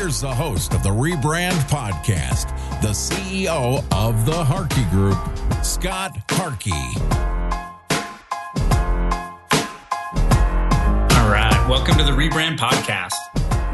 Here's 0.00 0.22
the 0.22 0.34
host 0.34 0.72
of 0.72 0.82
the 0.82 0.88
Rebrand 0.88 1.60
Podcast, 1.68 2.48
the 2.80 2.88
CEO 2.88 3.84
of 3.92 4.24
the 4.24 4.32
Harkey 4.32 4.84
Group, 4.84 5.18
Scott 5.62 6.16
Harkey. 6.30 6.70
All 11.18 11.30
right. 11.30 11.66
Welcome 11.68 11.98
to 11.98 12.04
the 12.04 12.12
Rebrand 12.12 12.56
Podcast, 12.56 13.12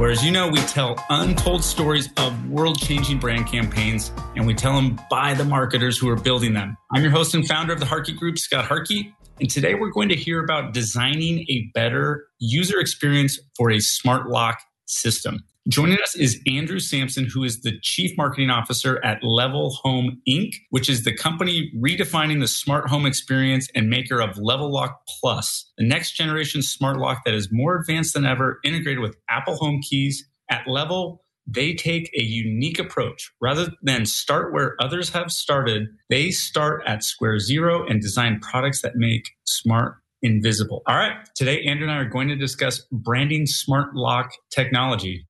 where, 0.00 0.10
as 0.10 0.24
you 0.24 0.32
know, 0.32 0.48
we 0.48 0.58
tell 0.62 0.96
untold 1.10 1.62
stories 1.62 2.10
of 2.16 2.50
world 2.50 2.80
changing 2.80 3.20
brand 3.20 3.46
campaigns 3.46 4.10
and 4.34 4.48
we 4.48 4.54
tell 4.54 4.74
them 4.74 4.98
by 5.08 5.32
the 5.32 5.44
marketers 5.44 5.96
who 5.96 6.08
are 6.08 6.16
building 6.16 6.54
them. 6.54 6.76
I'm 6.90 7.02
your 7.02 7.12
host 7.12 7.36
and 7.36 7.46
founder 7.46 7.72
of 7.72 7.78
the 7.78 7.86
Harkey 7.86 8.14
Group, 8.14 8.40
Scott 8.40 8.64
Harkey. 8.64 9.14
And 9.38 9.48
today 9.48 9.76
we're 9.76 9.92
going 9.92 10.08
to 10.08 10.16
hear 10.16 10.42
about 10.42 10.74
designing 10.74 11.46
a 11.48 11.70
better 11.72 12.26
user 12.40 12.80
experience 12.80 13.38
for 13.56 13.70
a 13.70 13.78
smart 13.78 14.28
lock 14.28 14.58
system. 14.86 15.44
Joining 15.68 15.98
us 15.98 16.14
is 16.14 16.40
Andrew 16.46 16.78
Samson, 16.78 17.26
who 17.26 17.42
is 17.42 17.62
the 17.62 17.76
Chief 17.82 18.16
Marketing 18.16 18.50
Officer 18.50 19.04
at 19.04 19.24
Level 19.24 19.70
Home 19.82 20.22
Inc., 20.28 20.54
which 20.70 20.88
is 20.88 21.02
the 21.02 21.12
company 21.12 21.72
redefining 21.76 22.38
the 22.38 22.46
smart 22.46 22.88
home 22.88 23.04
experience 23.04 23.68
and 23.74 23.90
maker 23.90 24.20
of 24.20 24.38
Level 24.38 24.72
Lock 24.72 25.00
Plus, 25.08 25.68
the 25.76 25.84
next 25.84 26.12
generation 26.12 26.62
smart 26.62 26.98
lock 26.98 27.24
that 27.24 27.34
is 27.34 27.48
more 27.50 27.74
advanced 27.80 28.14
than 28.14 28.24
ever, 28.24 28.60
integrated 28.62 29.00
with 29.00 29.16
Apple 29.28 29.56
Home 29.56 29.80
keys. 29.82 30.24
At 30.48 30.68
Level, 30.68 31.20
they 31.48 31.74
take 31.74 32.12
a 32.16 32.22
unique 32.22 32.78
approach. 32.78 33.32
Rather 33.40 33.72
than 33.82 34.06
start 34.06 34.52
where 34.52 34.76
others 34.78 35.10
have 35.10 35.32
started, 35.32 35.88
they 36.10 36.30
start 36.30 36.84
at 36.86 37.02
square 37.02 37.40
zero 37.40 37.84
and 37.84 38.00
design 38.00 38.38
products 38.38 38.82
that 38.82 38.94
make 38.94 39.30
smart 39.46 39.96
invisible. 40.22 40.82
All 40.86 40.94
right. 40.94 41.16
Today, 41.34 41.62
Andrew 41.64 41.88
and 41.88 41.92
I 41.92 41.98
are 41.98 42.08
going 42.08 42.28
to 42.28 42.36
discuss 42.36 42.86
branding 42.92 43.46
smart 43.46 43.96
lock 43.96 44.30
technology. 44.52 45.26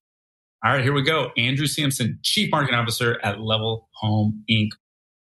All 0.65 0.73
right, 0.73 0.83
here 0.83 0.93
we 0.93 1.03
go. 1.03 1.31
Andrew 1.37 1.67
Samson, 1.67 2.19
Chief 2.23 2.51
Marketing 2.51 2.75
Officer 2.79 3.21
at 3.23 3.41
Level 3.41 3.89
Home 4.01 4.43
Inc. 4.51 4.71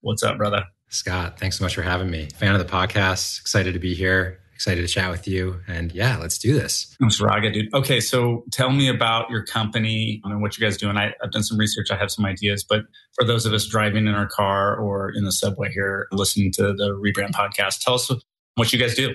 What's 0.00 0.22
up, 0.22 0.36
brother? 0.36 0.64
Scott, 0.88 1.38
thanks 1.38 1.58
so 1.58 1.64
much 1.64 1.74
for 1.74 1.82
having 1.82 2.10
me. 2.10 2.28
Fan 2.36 2.54
of 2.54 2.58
the 2.58 2.70
podcast. 2.70 3.40
Excited 3.40 3.72
to 3.74 3.78
be 3.78 3.94
here. 3.94 4.40
Excited 4.54 4.82
to 4.82 4.88
chat 4.88 5.10
with 5.10 5.26
you. 5.28 5.60
And 5.68 5.92
yeah, 5.92 6.18
let's 6.18 6.36
do 6.36 6.52
this. 6.52 6.94
Thanks, 7.00 7.20
Raga, 7.20 7.50
dude. 7.50 7.72
Okay, 7.72 8.00
so 8.00 8.44
tell 8.52 8.70
me 8.70 8.88
about 8.88 9.30
your 9.30 9.42
company 9.44 10.20
and 10.24 10.42
what 10.42 10.58
you 10.58 10.66
guys 10.66 10.76
doing. 10.76 10.98
I, 10.98 11.14
I've 11.22 11.30
done 11.30 11.44
some 11.44 11.56
research. 11.56 11.90
I 11.90 11.96
have 11.96 12.10
some 12.10 12.26
ideas, 12.26 12.64
but 12.68 12.82
for 13.14 13.24
those 13.24 13.46
of 13.46 13.54
us 13.54 13.66
driving 13.66 14.08
in 14.08 14.14
our 14.14 14.26
car 14.26 14.76
or 14.76 15.12
in 15.14 15.24
the 15.24 15.32
subway 15.32 15.70
here, 15.72 16.08
listening 16.12 16.52
to 16.56 16.74
the 16.74 16.90
Rebrand 16.90 17.30
podcast, 17.30 17.80
tell 17.80 17.94
us 17.94 18.10
what 18.56 18.72
you 18.72 18.78
guys 18.78 18.94
do. 18.94 19.14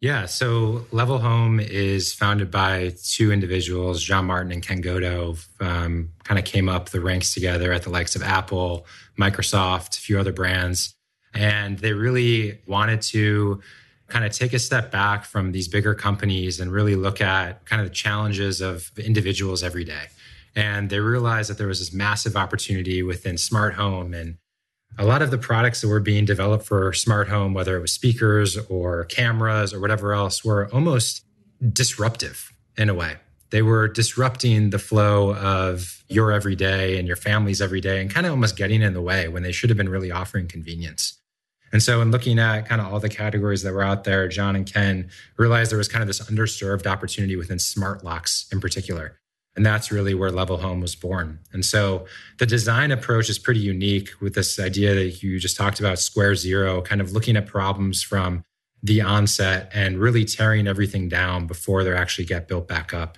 Yeah, 0.00 0.26
so 0.26 0.86
Level 0.92 1.18
Home 1.18 1.58
is 1.58 2.12
founded 2.12 2.50
by 2.50 2.94
two 3.02 3.32
individuals, 3.32 4.02
John 4.02 4.26
Martin 4.26 4.52
and 4.52 4.62
Ken 4.62 4.82
Goto. 4.82 5.36
Um, 5.58 6.10
kind 6.22 6.38
of 6.38 6.44
came 6.44 6.68
up 6.68 6.90
the 6.90 7.00
ranks 7.00 7.32
together 7.32 7.72
at 7.72 7.82
the 7.82 7.90
likes 7.90 8.14
of 8.14 8.22
Apple, 8.22 8.86
Microsoft, 9.18 9.96
a 9.96 10.00
few 10.00 10.18
other 10.20 10.32
brands, 10.32 10.94
and 11.32 11.78
they 11.78 11.94
really 11.94 12.60
wanted 12.66 13.00
to 13.02 13.62
kind 14.08 14.24
of 14.24 14.32
take 14.32 14.52
a 14.52 14.58
step 14.58 14.90
back 14.90 15.24
from 15.24 15.52
these 15.52 15.66
bigger 15.66 15.94
companies 15.94 16.60
and 16.60 16.70
really 16.70 16.94
look 16.94 17.20
at 17.20 17.64
kind 17.64 17.80
of 17.80 17.88
the 17.88 17.94
challenges 17.94 18.60
of 18.60 18.90
individuals 18.98 19.62
every 19.62 19.84
day. 19.84 20.06
And 20.54 20.90
they 20.90 21.00
realized 21.00 21.50
that 21.50 21.58
there 21.58 21.66
was 21.66 21.80
this 21.80 21.92
massive 21.92 22.36
opportunity 22.36 23.02
within 23.02 23.36
smart 23.36 23.74
home 23.74 24.14
and 24.14 24.36
a 24.98 25.04
lot 25.04 25.22
of 25.22 25.30
the 25.30 25.38
products 25.38 25.80
that 25.80 25.88
were 25.88 26.00
being 26.00 26.24
developed 26.24 26.64
for 26.64 26.92
smart 26.92 27.28
home, 27.28 27.54
whether 27.54 27.76
it 27.76 27.80
was 27.80 27.92
speakers 27.92 28.56
or 28.68 29.04
cameras 29.04 29.74
or 29.74 29.80
whatever 29.80 30.12
else, 30.12 30.44
were 30.44 30.68
almost 30.72 31.24
disruptive 31.72 32.52
in 32.76 32.88
a 32.88 32.94
way. 32.94 33.16
They 33.50 33.62
were 33.62 33.88
disrupting 33.88 34.70
the 34.70 34.78
flow 34.78 35.34
of 35.34 36.02
your 36.08 36.32
everyday 36.32 36.98
and 36.98 37.06
your 37.06 37.16
family's 37.16 37.60
everyday 37.60 38.00
and 38.00 38.10
kind 38.10 38.26
of 38.26 38.32
almost 38.32 38.56
getting 38.56 38.82
in 38.82 38.92
the 38.92 39.02
way 39.02 39.28
when 39.28 39.42
they 39.42 39.52
should 39.52 39.70
have 39.70 39.76
been 39.76 39.88
really 39.88 40.10
offering 40.10 40.48
convenience. 40.48 41.18
And 41.72 41.82
so, 41.82 42.00
in 42.00 42.10
looking 42.10 42.38
at 42.38 42.68
kind 42.68 42.80
of 42.80 42.92
all 42.92 43.00
the 43.00 43.08
categories 43.08 43.62
that 43.62 43.72
were 43.72 43.82
out 43.82 44.04
there, 44.04 44.28
John 44.28 44.56
and 44.56 44.70
Ken 44.70 45.10
realized 45.36 45.70
there 45.70 45.78
was 45.78 45.88
kind 45.88 46.02
of 46.02 46.06
this 46.06 46.20
underserved 46.20 46.86
opportunity 46.86 47.36
within 47.36 47.58
smart 47.58 48.04
locks 48.04 48.46
in 48.52 48.60
particular. 48.60 49.18
And 49.56 49.64
that's 49.64 49.90
really 49.90 50.12
where 50.12 50.30
Level 50.30 50.58
Home 50.58 50.80
was 50.80 50.94
born. 50.94 51.38
And 51.52 51.64
so 51.64 52.06
the 52.38 52.46
design 52.46 52.90
approach 52.92 53.30
is 53.30 53.38
pretty 53.38 53.60
unique 53.60 54.10
with 54.20 54.34
this 54.34 54.60
idea 54.60 54.94
that 54.94 55.22
you 55.22 55.40
just 55.40 55.56
talked 55.56 55.80
about, 55.80 55.98
square 55.98 56.34
zero, 56.34 56.82
kind 56.82 57.00
of 57.00 57.12
looking 57.12 57.36
at 57.36 57.46
problems 57.46 58.02
from 58.02 58.44
the 58.82 59.00
onset 59.00 59.70
and 59.72 59.98
really 59.98 60.26
tearing 60.26 60.66
everything 60.66 61.08
down 61.08 61.46
before 61.46 61.82
they 61.82 61.92
actually 61.92 62.26
get 62.26 62.46
built 62.46 62.68
back 62.68 62.92
up. 62.92 63.16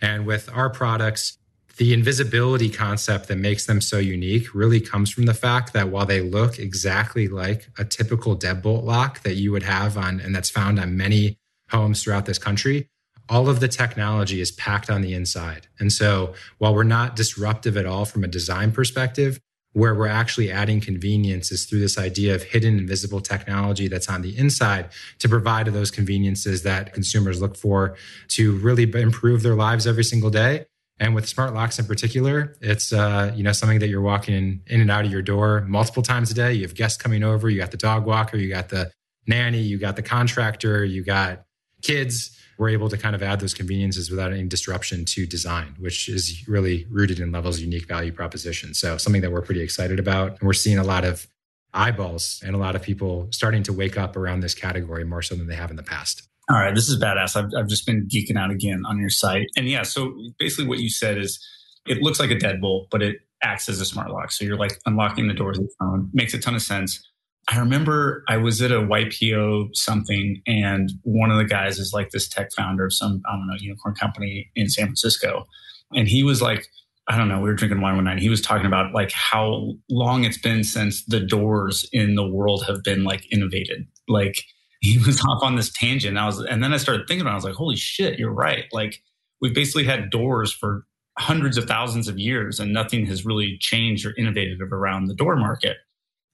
And 0.00 0.26
with 0.26 0.48
our 0.54 0.70
products, 0.70 1.36
the 1.76 1.92
invisibility 1.92 2.70
concept 2.70 3.28
that 3.28 3.36
makes 3.36 3.66
them 3.66 3.80
so 3.80 3.98
unique 3.98 4.54
really 4.54 4.80
comes 4.80 5.10
from 5.10 5.24
the 5.26 5.34
fact 5.34 5.72
that 5.72 5.88
while 5.88 6.06
they 6.06 6.20
look 6.20 6.58
exactly 6.58 7.26
like 7.26 7.68
a 7.78 7.84
typical 7.84 8.38
deadbolt 8.38 8.84
lock 8.84 9.22
that 9.22 9.34
you 9.34 9.50
would 9.50 9.62
have 9.62 9.96
on, 9.96 10.20
and 10.20 10.34
that's 10.34 10.50
found 10.50 10.78
on 10.78 10.96
many 10.96 11.38
homes 11.70 12.02
throughout 12.02 12.26
this 12.26 12.38
country, 12.38 12.88
all 13.30 13.48
of 13.48 13.60
the 13.60 13.68
technology 13.68 14.40
is 14.40 14.50
packed 14.50 14.90
on 14.90 15.00
the 15.00 15.14
inside. 15.14 15.68
And 15.78 15.92
so 15.92 16.34
while 16.58 16.74
we're 16.74 16.82
not 16.82 17.14
disruptive 17.16 17.76
at 17.76 17.86
all 17.86 18.04
from 18.04 18.24
a 18.24 18.28
design 18.28 18.72
perspective, 18.72 19.40
where 19.72 19.94
we're 19.94 20.08
actually 20.08 20.50
adding 20.50 20.80
convenience 20.80 21.52
is 21.52 21.64
through 21.64 21.78
this 21.78 21.96
idea 21.96 22.34
of 22.34 22.42
hidden 22.42 22.76
invisible 22.76 23.20
technology 23.20 23.86
that's 23.86 24.08
on 24.08 24.22
the 24.22 24.36
inside 24.36 24.88
to 25.20 25.28
provide 25.28 25.66
those 25.68 25.92
conveniences 25.92 26.64
that 26.64 26.92
consumers 26.92 27.40
look 27.40 27.56
for 27.56 27.96
to 28.26 28.56
really 28.58 28.82
improve 29.00 29.44
their 29.44 29.54
lives 29.54 29.86
every 29.86 30.02
single 30.02 30.30
day. 30.30 30.66
And 30.98 31.14
with 31.14 31.28
smart 31.28 31.54
locks 31.54 31.78
in 31.78 31.86
particular, 31.86 32.56
it's 32.60 32.92
uh, 32.92 33.32
you 33.34 33.42
know 33.42 33.52
something 33.52 33.78
that 33.78 33.88
you're 33.88 34.02
walking 34.02 34.34
in, 34.34 34.60
in 34.66 34.80
and 34.80 34.90
out 34.90 35.04
of 35.04 35.10
your 35.12 35.22
door 35.22 35.64
multiple 35.68 36.02
times 36.02 36.30
a 36.30 36.34
day. 36.34 36.52
You 36.52 36.62
have 36.62 36.74
guests 36.74 37.00
coming 37.00 37.22
over, 37.22 37.48
you 37.48 37.58
got 37.58 37.70
the 37.70 37.78
dog 37.78 38.04
walker, 38.04 38.36
you 38.36 38.48
got 38.48 38.68
the 38.68 38.90
nanny, 39.26 39.60
you 39.60 39.78
got 39.78 39.96
the 39.96 40.02
contractor, 40.02 40.84
you 40.84 41.04
got 41.04 41.44
kids 41.82 42.36
we're 42.60 42.68
able 42.68 42.90
to 42.90 42.98
kind 42.98 43.16
of 43.16 43.22
add 43.22 43.40
those 43.40 43.54
conveniences 43.54 44.10
without 44.10 44.34
any 44.34 44.46
disruption 44.46 45.06
to 45.06 45.24
design, 45.24 45.74
which 45.78 46.10
is 46.10 46.46
really 46.46 46.86
rooted 46.90 47.18
in 47.18 47.32
Level's 47.32 47.58
unique 47.58 47.88
value 47.88 48.12
proposition. 48.12 48.74
So 48.74 48.98
something 48.98 49.22
that 49.22 49.32
we're 49.32 49.40
pretty 49.40 49.62
excited 49.62 49.98
about. 49.98 50.32
And 50.32 50.42
we're 50.42 50.52
seeing 50.52 50.76
a 50.76 50.84
lot 50.84 51.06
of 51.06 51.26
eyeballs 51.72 52.42
and 52.44 52.54
a 52.54 52.58
lot 52.58 52.76
of 52.76 52.82
people 52.82 53.28
starting 53.30 53.62
to 53.62 53.72
wake 53.72 53.96
up 53.96 54.14
around 54.14 54.40
this 54.40 54.54
category 54.54 55.04
more 55.04 55.22
so 55.22 55.34
than 55.36 55.46
they 55.46 55.54
have 55.54 55.70
in 55.70 55.76
the 55.76 55.82
past. 55.82 56.28
All 56.50 56.56
right, 56.58 56.74
this 56.74 56.90
is 56.90 57.00
badass. 57.02 57.34
I've, 57.34 57.48
I've 57.56 57.68
just 57.68 57.86
been 57.86 58.06
geeking 58.08 58.36
out 58.36 58.50
again 58.50 58.82
on 58.86 58.98
your 58.98 59.08
site. 59.08 59.46
And 59.56 59.66
yeah, 59.66 59.82
so 59.82 60.12
basically 60.38 60.66
what 60.66 60.80
you 60.80 60.90
said 60.90 61.16
is 61.16 61.42
it 61.86 62.02
looks 62.02 62.20
like 62.20 62.30
a 62.30 62.36
deadbolt, 62.36 62.88
but 62.90 63.00
it 63.02 63.16
acts 63.42 63.70
as 63.70 63.80
a 63.80 63.86
smart 63.86 64.10
lock. 64.10 64.32
So 64.32 64.44
you're 64.44 64.58
like 64.58 64.78
unlocking 64.84 65.28
the 65.28 65.34
doors 65.34 65.58
with 65.58 65.68
your 65.68 65.88
phone. 65.88 66.10
Makes 66.12 66.34
a 66.34 66.38
ton 66.38 66.54
of 66.54 66.60
sense. 66.60 67.02
I 67.48 67.58
remember 67.58 68.22
I 68.28 68.36
was 68.36 68.62
at 68.62 68.70
a 68.70 68.80
YPO 68.80 69.70
something, 69.74 70.40
and 70.46 70.90
one 71.02 71.30
of 71.30 71.38
the 71.38 71.44
guys 71.44 71.78
is 71.78 71.92
like 71.92 72.10
this 72.10 72.28
tech 72.28 72.52
founder 72.52 72.86
of 72.86 72.92
some, 72.92 73.22
I 73.28 73.32
don't 73.32 73.46
know, 73.46 73.56
unicorn 73.58 73.94
company 73.94 74.50
in 74.54 74.68
San 74.68 74.86
Francisco. 74.86 75.46
And 75.92 76.06
he 76.06 76.22
was 76.22 76.40
like, 76.40 76.68
I 77.08 77.18
don't 77.18 77.28
know, 77.28 77.40
we 77.40 77.48
were 77.48 77.54
drinking 77.54 77.80
wine 77.80 77.96
one 77.96 78.04
night. 78.04 78.20
He 78.20 78.28
was 78.28 78.40
talking 78.40 78.66
about 78.66 78.94
like 78.94 79.10
how 79.10 79.72
long 79.88 80.22
it's 80.22 80.38
been 80.38 80.62
since 80.62 81.04
the 81.06 81.18
doors 81.18 81.88
in 81.92 82.14
the 82.14 82.26
world 82.26 82.64
have 82.68 82.84
been 82.84 83.02
like 83.02 83.26
innovated. 83.32 83.86
Like 84.06 84.44
he 84.80 84.98
was 84.98 85.20
off 85.26 85.42
on 85.42 85.56
this 85.56 85.72
tangent. 85.72 86.16
I 86.16 86.26
was, 86.26 86.40
and 86.40 86.62
then 86.62 86.72
I 86.72 86.76
started 86.76 87.08
thinking 87.08 87.22
about 87.22 87.30
it. 87.30 87.32
I 87.32 87.36
was 87.36 87.44
like, 87.44 87.54
holy 87.54 87.76
shit, 87.76 88.18
you're 88.18 88.32
right. 88.32 88.66
Like 88.72 89.02
we've 89.40 89.54
basically 89.54 89.84
had 89.84 90.10
doors 90.10 90.52
for 90.52 90.86
hundreds 91.18 91.58
of 91.58 91.64
thousands 91.64 92.06
of 92.06 92.18
years 92.18 92.60
and 92.60 92.72
nothing 92.72 93.06
has 93.06 93.26
really 93.26 93.58
changed 93.60 94.06
or 94.06 94.14
innovated 94.16 94.60
around 94.60 95.06
the 95.06 95.14
door 95.14 95.36
market. 95.36 95.78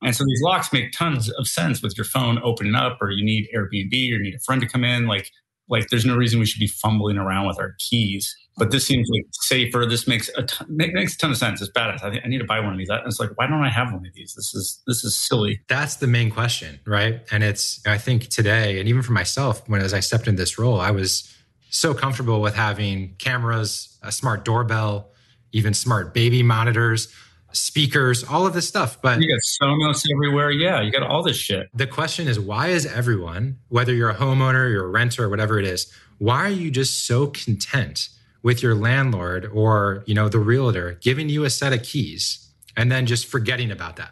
And 0.03 0.15
so 0.15 0.25
these 0.25 0.43
locks 0.43 0.73
make 0.73 0.93
tons 0.93 1.31
of 1.31 1.47
sense 1.47 1.83
with 1.83 1.97
your 1.97 2.05
phone 2.05 2.39
opening 2.43 2.75
up, 2.75 2.99
or 3.01 3.11
you 3.11 3.25
need 3.25 3.49
Airbnb, 3.55 3.93
or 3.93 4.17
you 4.17 4.23
need 4.23 4.35
a 4.35 4.41
friend 4.41 4.61
to 4.61 4.69
come 4.69 4.85
in. 4.85 5.07
Like, 5.07 5.31
like 5.69 5.89
there's 5.89 6.05
no 6.05 6.17
reason 6.17 6.39
we 6.39 6.47
should 6.47 6.61
be 6.61 6.67
fumbling 6.67 7.19
around 7.19 7.47
with 7.47 7.59
our 7.59 7.75
keys. 7.79 8.37
But 8.59 8.71
this 8.71 8.87
seems 8.87 9.07
like 9.13 9.27
safer. 9.33 9.85
This 9.85 10.07
makes 10.09 10.31
a 10.37 10.43
ton, 10.43 10.67
makes 10.71 11.15
a 11.15 11.19
ton 11.19 11.31
of 11.31 11.37
sense. 11.37 11.61
It's 11.61 11.71
badass. 11.71 12.03
I, 12.03 12.11
think 12.11 12.25
I 12.25 12.29
need 12.29 12.39
to 12.39 12.45
buy 12.45 12.61
one 12.61 12.73
of 12.73 12.79
these. 12.79 12.89
It's 12.91 13.21
like, 13.21 13.31
why 13.37 13.47
don't 13.47 13.63
I 13.63 13.69
have 13.69 13.93
one 13.93 14.07
of 14.07 14.15
these? 14.15 14.35
This 14.35 14.55
is 14.55 14.83
this 14.87 15.05
is 15.05 15.15
silly. 15.15 15.61
That's 15.69 15.97
the 15.97 16.07
main 16.07 16.31
question, 16.31 16.81
right? 16.87 17.21
And 17.31 17.45
it's 17.45 17.87
I 17.87 17.99
think 17.99 18.29
today, 18.29 18.79
and 18.79 18.89
even 18.89 19.03
for 19.03 19.13
myself, 19.13 19.69
when 19.69 19.83
as 19.83 19.93
I 19.93 20.01
stepped 20.01 20.27
in 20.27 20.37
this 20.37 20.59
role, 20.59 20.81
I 20.81 20.91
was 20.91 21.35
so 21.69 21.93
comfortable 21.93 22.41
with 22.41 22.55
having 22.55 23.15
cameras, 23.19 23.99
a 24.03 24.11
smart 24.11 24.45
doorbell, 24.45 25.11
even 25.53 25.75
smart 25.75 26.15
baby 26.15 26.43
monitors, 26.43 27.13
speakers, 27.57 28.23
all 28.25 28.47
of 28.47 28.55
this 28.55 28.69
stuff. 28.69 29.01
But 29.01 29.21
you 29.21 29.29
got 29.29 29.41
Sonos 29.41 30.03
everywhere. 30.13 30.51
Yeah, 30.51 30.81
you 30.83 30.91
got 30.93 31.03
all 31.03 31.23
this 31.23 31.37
shit. 31.37 31.69
The 31.75 31.87
question 31.87 32.29
is, 32.29 32.39
why 32.39 32.69
is 32.69 32.87
everyone, 32.87 33.59
whether 33.69 33.95
you're 33.95 34.11
a 34.11 34.15
homeowner, 34.15 34.71
you're 34.71 34.87
a 34.87 34.91
renter, 34.91 35.25
or 35.25 35.29
whatever 35.29 35.59
it 35.59 35.67
is, 35.67 35.93
why 36.19 36.45
are 36.45 36.51
you 36.51 36.71
just 36.71 37.07
so 37.07 37.27
content 37.29 38.09
with 38.43 38.63
your 38.63 38.75
landlord 38.75 39.47
or 39.53 40.05
you 40.07 40.15
know 40.15 40.29
the 40.29 40.39
realtor 40.39 40.99
giving 41.01 41.29
you 41.29 41.45
a 41.45 41.51
set 41.51 41.73
of 41.73 41.83
keys 41.83 42.49
and 42.77 42.93
then 42.93 43.07
just 43.07 43.27
forgetting 43.27 43.71
about 43.71 43.97
that? 43.97 44.11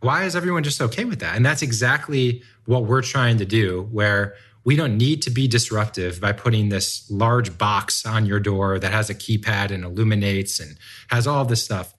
Why 0.00 0.24
is 0.24 0.34
everyone 0.34 0.62
just 0.62 0.80
okay 0.80 1.04
with 1.04 1.20
that? 1.20 1.36
And 1.36 1.44
that's 1.44 1.62
exactly 1.62 2.42
what 2.66 2.84
we're 2.84 3.02
trying 3.02 3.38
to 3.38 3.44
do, 3.44 3.88
where 3.90 4.34
we 4.64 4.76
don't 4.76 4.96
need 4.96 5.22
to 5.22 5.30
be 5.30 5.48
disruptive 5.48 6.20
by 6.20 6.32
putting 6.32 6.68
this 6.68 7.10
large 7.10 7.56
box 7.56 8.04
on 8.04 8.26
your 8.26 8.40
door 8.40 8.78
that 8.78 8.92
has 8.92 9.10
a 9.10 9.14
keypad 9.14 9.70
and 9.70 9.84
illuminates 9.84 10.60
and 10.60 10.76
has 11.08 11.26
all 11.26 11.44
this 11.44 11.62
stuff. 11.62 11.94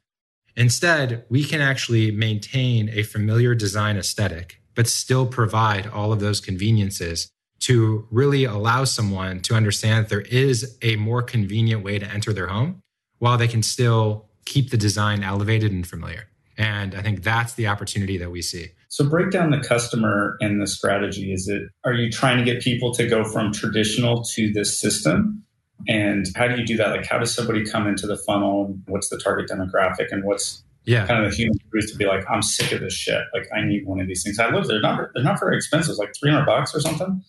Instead, 0.56 1.26
we 1.30 1.44
can 1.44 1.62
actually 1.62 2.12
maintain 2.12 2.90
a 2.90 3.04
familiar 3.04 3.56
design 3.56 3.98
aesthetic, 3.98 4.62
but 4.76 4.88
still 4.88 5.26
provide 5.26 5.88
all 5.88 6.12
of 6.12 6.20
those 6.20 6.40
conveniences 6.40 7.30
to 7.62 8.08
really 8.12 8.44
allow 8.44 8.84
someone 8.84 9.40
to 9.42 9.56
understand 9.56 10.06
that 10.06 10.10
there 10.10 10.22
is 10.22 10.78
a 10.82 10.96
more 10.96 11.22
convenient 11.22 11.84
way 11.84 12.00
to 12.00 12.06
enter 12.08 12.34
their 12.34 12.48
home 12.48 12.82
while 13.20 13.38
they 13.38 13.48
can 13.48 13.62
still 13.64 14.28
keep 14.46 14.72
the 14.72 14.78
design 14.78 15.24
elevated 15.24 15.72
and 15.72 15.88
familiar. 15.88 16.28
And 16.58 16.96
I 16.96 17.02
think 17.02 17.24
that's 17.24 17.54
the 17.54 17.68
opportunity 17.68 18.18
that 18.18 18.32
we 18.32 18.42
see. 18.42 18.70
So 18.90 19.08
break 19.08 19.32
down 19.32 19.52
the 19.52 19.60
customer 19.60 20.38
and 20.42 20.62
the 20.62 20.68
strategy. 20.68 21.32
Is 21.32 21.48
it 21.48 21.64
are 21.86 21.94
you 21.94 22.12
trying 22.12 22.38
to 22.38 22.44
get 22.44 22.62
people 22.62 22.94
to 22.96 23.08
go 23.08 23.24
from 23.24 23.54
traditional 23.54 24.24
to 24.36 24.52
this 24.52 24.78
system? 24.78 25.44
And 25.88 26.26
how 26.36 26.48
do 26.48 26.58
you 26.58 26.66
do 26.66 26.78
that? 26.78 26.90
Like 26.90 27.06
how 27.06 27.18
does 27.18 27.34
somebody 27.34 27.66
come 27.66 27.88
into 27.88 28.08
the 28.08 28.18
funnel? 28.18 28.78
What's 28.88 29.10
the 29.10 29.18
target 29.18 29.50
demographic 29.50 30.12
and 30.12 30.24
what's 30.24 30.64
yeah. 30.86 31.06
kind 31.06 31.24
of 31.24 31.32
the 31.32 31.38
human 31.38 31.58
truth 31.70 31.92
to 31.92 31.98
be 31.98 32.06
like, 32.06 32.24
I'm 32.30 32.42
sick 32.42 32.72
of 32.72 32.82
this 32.82 32.94
shit. 32.94 33.22
Like 33.34 33.48
I 33.56 33.62
need 33.62 33.86
one 33.86 34.00
of 34.00 34.08
these 34.08 34.24
things. 34.24 34.40
I 34.40 34.50
live 34.50 34.68
there. 34.68 34.82
Not 34.82 35.10
they're 35.14 35.24
not 35.24 35.40
very 35.40 35.56
expensive. 35.58 35.92
It's 35.92 36.00
like 36.00 36.14
300 36.20 36.46
bucks 36.46 36.76
or 36.76 36.80
something. 36.80 37.24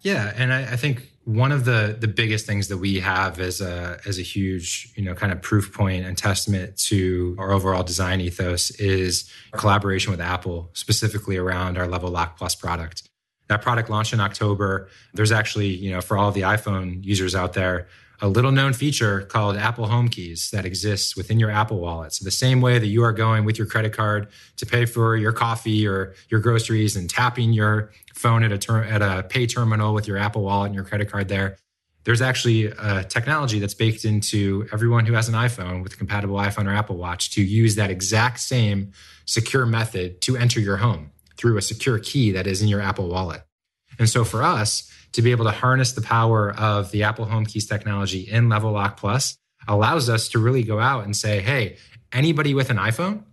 Yeah, 0.00 0.32
and 0.36 0.52
I, 0.52 0.72
I, 0.72 0.76
think 0.76 1.10
one 1.24 1.50
of 1.50 1.64
the 1.64 1.96
the 1.98 2.06
biggest 2.06 2.46
things 2.46 2.68
that 2.68 2.78
we 2.78 3.00
have 3.00 3.40
as 3.40 3.60
a 3.60 3.98
as 4.06 4.18
a 4.18 4.22
huge 4.22 4.92
you 4.94 5.02
know 5.02 5.12
kind 5.14 5.32
of 5.32 5.42
proof 5.42 5.72
point 5.72 6.06
and 6.06 6.16
testament 6.16 6.76
to 6.76 7.34
our 7.36 7.50
overall 7.50 7.82
design 7.82 8.20
ethos 8.20 8.70
is 8.72 9.28
collaboration 9.52 10.12
with 10.12 10.20
Apple, 10.20 10.70
specifically 10.72 11.36
around 11.36 11.76
our 11.76 11.88
Level 11.88 12.10
Lock 12.10 12.38
Plus 12.38 12.54
product. 12.54 13.08
That 13.48 13.62
product 13.62 13.90
launched 13.90 14.12
in 14.12 14.20
October. 14.20 14.88
There's 15.14 15.32
actually 15.32 15.68
you 15.68 15.90
know 15.90 16.00
for 16.00 16.16
all 16.16 16.32
the 16.32 16.42
iPhone 16.42 17.04
users 17.04 17.34
out 17.34 17.54
there 17.54 17.88
a 18.20 18.28
little 18.28 18.50
known 18.50 18.72
feature 18.72 19.22
called 19.22 19.56
Apple 19.56 19.86
Home 19.86 20.08
Keys 20.08 20.50
that 20.50 20.64
exists 20.64 21.16
within 21.16 21.38
your 21.38 21.50
Apple 21.50 21.78
Wallet. 21.78 22.12
So, 22.12 22.24
the 22.24 22.30
same 22.30 22.60
way 22.60 22.78
that 22.78 22.86
you 22.86 23.02
are 23.04 23.12
going 23.12 23.44
with 23.44 23.58
your 23.58 23.66
credit 23.66 23.92
card 23.92 24.28
to 24.56 24.66
pay 24.66 24.86
for 24.86 25.16
your 25.16 25.32
coffee 25.32 25.86
or 25.86 26.14
your 26.28 26.40
groceries 26.40 26.96
and 26.96 27.08
tapping 27.08 27.52
your 27.52 27.92
phone 28.14 28.42
at 28.42 28.50
a, 28.50 28.58
ter- 28.58 28.82
at 28.82 29.02
a 29.02 29.22
pay 29.28 29.46
terminal 29.46 29.94
with 29.94 30.08
your 30.08 30.18
Apple 30.18 30.42
Wallet 30.42 30.66
and 30.66 30.74
your 30.74 30.84
credit 30.84 31.10
card 31.10 31.28
there, 31.28 31.58
there's 32.04 32.20
actually 32.20 32.66
a 32.66 33.04
technology 33.04 33.60
that's 33.60 33.74
baked 33.74 34.04
into 34.04 34.66
everyone 34.72 35.06
who 35.06 35.12
has 35.12 35.28
an 35.28 35.34
iPhone 35.34 35.82
with 35.82 35.92
a 35.92 35.96
compatible 35.96 36.36
iPhone 36.36 36.66
or 36.66 36.74
Apple 36.74 36.96
Watch 36.96 37.30
to 37.32 37.42
use 37.42 37.76
that 37.76 37.90
exact 37.90 38.40
same 38.40 38.92
secure 39.26 39.66
method 39.66 40.20
to 40.22 40.36
enter 40.36 40.58
your 40.58 40.78
home 40.78 41.10
through 41.38 41.56
a 41.56 41.62
secure 41.62 41.98
key 41.98 42.32
that 42.32 42.46
is 42.46 42.60
in 42.60 42.68
your 42.68 42.80
Apple 42.80 43.08
Wallet. 43.08 43.42
And 43.98 44.08
so 44.08 44.24
for 44.24 44.42
us, 44.42 44.92
to 45.12 45.22
be 45.22 45.30
able 45.30 45.46
to 45.46 45.50
harness 45.50 45.92
the 45.92 46.02
power 46.02 46.54
of 46.58 46.90
the 46.90 47.02
Apple 47.02 47.24
Home 47.24 47.46
Keys 47.46 47.66
technology 47.66 48.28
in 48.30 48.48
Level 48.48 48.72
Lock 48.72 48.98
Plus 48.98 49.38
allows 49.66 50.08
us 50.08 50.28
to 50.28 50.38
really 50.38 50.62
go 50.62 50.78
out 50.78 51.04
and 51.04 51.16
say, 51.16 51.40
hey, 51.40 51.76
anybody 52.12 52.54
with 52.54 52.70
an 52.70 52.76
iPhone, 52.76 53.24